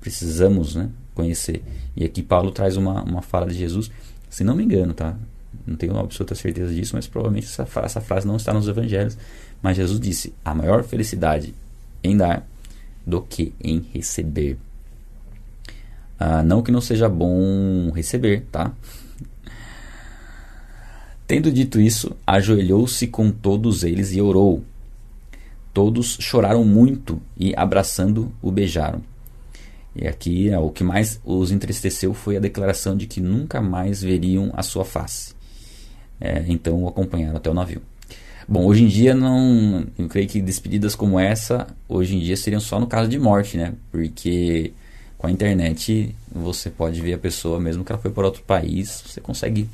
precisamos 0.00 0.74
né, 0.74 0.88
conhecer. 1.14 1.62
E 1.96 2.04
aqui 2.04 2.22
Paulo 2.22 2.50
traz 2.50 2.76
uma, 2.76 3.02
uma 3.02 3.22
fala 3.22 3.46
de 3.46 3.54
Jesus, 3.54 3.90
se 4.30 4.44
não 4.44 4.54
me 4.54 4.64
engano, 4.64 4.94
tá? 4.94 5.16
Não 5.66 5.76
tenho 5.76 5.98
absoluta 5.98 6.34
certeza 6.34 6.72
disso, 6.72 6.94
mas 6.94 7.06
provavelmente 7.06 7.46
essa, 7.46 7.66
essa 7.80 8.00
frase 8.00 8.26
não 8.26 8.36
está 8.36 8.52
nos 8.52 8.68
evangelhos. 8.68 9.16
Mas 9.62 9.76
Jesus 9.76 9.98
disse: 9.98 10.32
a 10.44 10.54
maior 10.54 10.84
felicidade 10.84 11.54
em 12.04 12.16
dar 12.16 12.46
do 13.04 13.22
que 13.22 13.52
em 13.60 13.84
receber. 13.92 14.58
Ah, 16.18 16.42
não 16.42 16.62
que 16.62 16.70
não 16.70 16.80
seja 16.80 17.08
bom 17.08 17.90
receber, 17.90 18.46
tá? 18.50 18.72
Tendo 21.26 21.50
dito 21.50 21.80
isso, 21.80 22.16
ajoelhou-se 22.26 23.06
com 23.08 23.30
todos 23.30 23.82
eles 23.82 24.12
e 24.12 24.20
orou. 24.20 24.64
Todos 25.76 26.16
choraram 26.18 26.64
muito 26.64 27.20
e, 27.36 27.52
abraçando, 27.54 28.32
o 28.40 28.50
beijaram. 28.50 29.02
E 29.94 30.08
aqui 30.08 30.50
o 30.54 30.70
que 30.70 30.82
mais 30.82 31.20
os 31.22 31.52
entristeceu 31.52 32.14
foi 32.14 32.38
a 32.38 32.40
declaração 32.40 32.96
de 32.96 33.06
que 33.06 33.20
nunca 33.20 33.60
mais 33.60 34.00
veriam 34.00 34.50
a 34.54 34.62
sua 34.62 34.86
face. 34.86 35.34
É, 36.18 36.42
então 36.48 36.84
o 36.84 36.88
acompanharam 36.88 37.36
até 37.36 37.50
o 37.50 37.52
navio. 37.52 37.82
Bom, 38.48 38.64
hoje 38.64 38.84
em 38.84 38.86
dia 38.86 39.14
não. 39.14 39.86
Eu 39.98 40.08
creio 40.08 40.26
que 40.26 40.40
despedidas 40.40 40.94
como 40.94 41.20
essa, 41.20 41.66
hoje 41.86 42.16
em 42.16 42.20
dia 42.20 42.38
seriam 42.38 42.58
só 42.58 42.80
no 42.80 42.86
caso 42.86 43.10
de 43.10 43.18
morte, 43.18 43.58
né? 43.58 43.74
Porque 43.92 44.72
com 45.18 45.26
a 45.26 45.30
internet 45.30 46.16
você 46.34 46.70
pode 46.70 47.02
ver 47.02 47.12
a 47.12 47.18
pessoa, 47.18 47.60
mesmo 47.60 47.84
que 47.84 47.92
ela 47.92 48.00
foi 48.00 48.10
para 48.10 48.24
outro 48.24 48.42
país, 48.44 49.02
você 49.06 49.20
consegue 49.20 49.68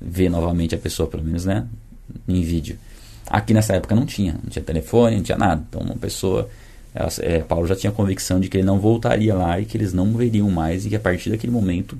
ver 0.00 0.28
novamente 0.28 0.76
a 0.76 0.78
pessoa, 0.78 1.08
pelo 1.08 1.24
menos, 1.24 1.44
né? 1.44 1.66
Em 2.28 2.42
vídeo. 2.42 2.78
Aqui 3.30 3.52
nessa 3.52 3.74
época 3.74 3.94
não 3.94 4.06
tinha, 4.06 4.32
não 4.42 4.50
tinha 4.50 4.64
telefone, 4.64 5.16
não 5.16 5.22
tinha 5.22 5.38
nada. 5.38 5.64
Então 5.68 5.80
uma 5.80 5.96
pessoa. 5.96 6.48
Ela, 6.94 7.08
é, 7.20 7.40
Paulo 7.40 7.66
já 7.66 7.76
tinha 7.76 7.92
convicção 7.92 8.40
de 8.40 8.48
que 8.48 8.56
ele 8.56 8.66
não 8.66 8.80
voltaria 8.80 9.34
lá 9.34 9.60
e 9.60 9.64
que 9.64 9.76
eles 9.76 9.92
não 9.92 10.14
veriam 10.14 10.50
mais 10.50 10.86
e 10.86 10.88
que 10.88 10.96
a 10.96 11.00
partir 11.00 11.30
daquele 11.30 11.52
momento 11.52 11.98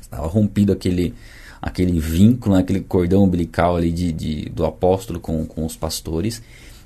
estava 0.00 0.26
rompido 0.26 0.72
aquele 0.72 1.14
aquele 1.60 2.00
vínculo, 2.00 2.54
né, 2.54 2.62
aquele 2.62 2.80
cordão 2.80 3.24
umbilical 3.24 3.76
ali 3.76 3.92
de, 3.92 4.12
de, 4.12 4.48
do 4.48 4.64
apóstolo 4.64 5.20
com, 5.20 5.44
com 5.44 5.64
os 5.64 5.76
pastores. 5.76 6.42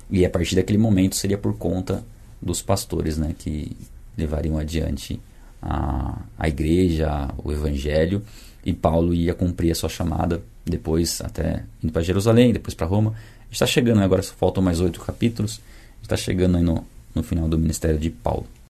E 0.09 0.25
a 0.25 0.29
partir 0.29 0.55
daquele 0.55 0.77
momento 0.77 1.15
seria 1.15 1.37
por 1.37 1.57
conta 1.57 2.03
dos 2.41 2.61
pastores 2.61 3.17
né, 3.17 3.33
que 3.37 3.75
levariam 4.17 4.57
adiante 4.57 5.19
a, 5.61 6.19
a 6.37 6.47
igreja, 6.47 7.29
o 7.43 7.51
evangelho. 7.51 8.21
E 8.65 8.73
Paulo 8.73 9.13
ia 9.13 9.33
cumprir 9.33 9.71
a 9.71 9.75
sua 9.75 9.89
chamada 9.89 10.41
depois, 10.65 11.21
até 11.21 11.63
indo 11.83 11.93
para 11.93 12.01
Jerusalém, 12.01 12.51
depois 12.51 12.73
para 12.73 12.87
Roma. 12.87 13.13
Está 13.51 13.65
chegando, 13.65 14.01
agora 14.01 14.21
faltam 14.23 14.63
mais 14.63 14.79
oito 14.79 14.99
capítulos. 14.99 15.61
Está 16.01 16.17
chegando 16.17 16.57
aí 16.57 16.63
no, 16.63 16.85
no 17.13 17.23
final 17.23 17.47
do 17.47 17.57
ministério 17.57 17.97
de 17.97 18.09
Paulo. 18.09 18.47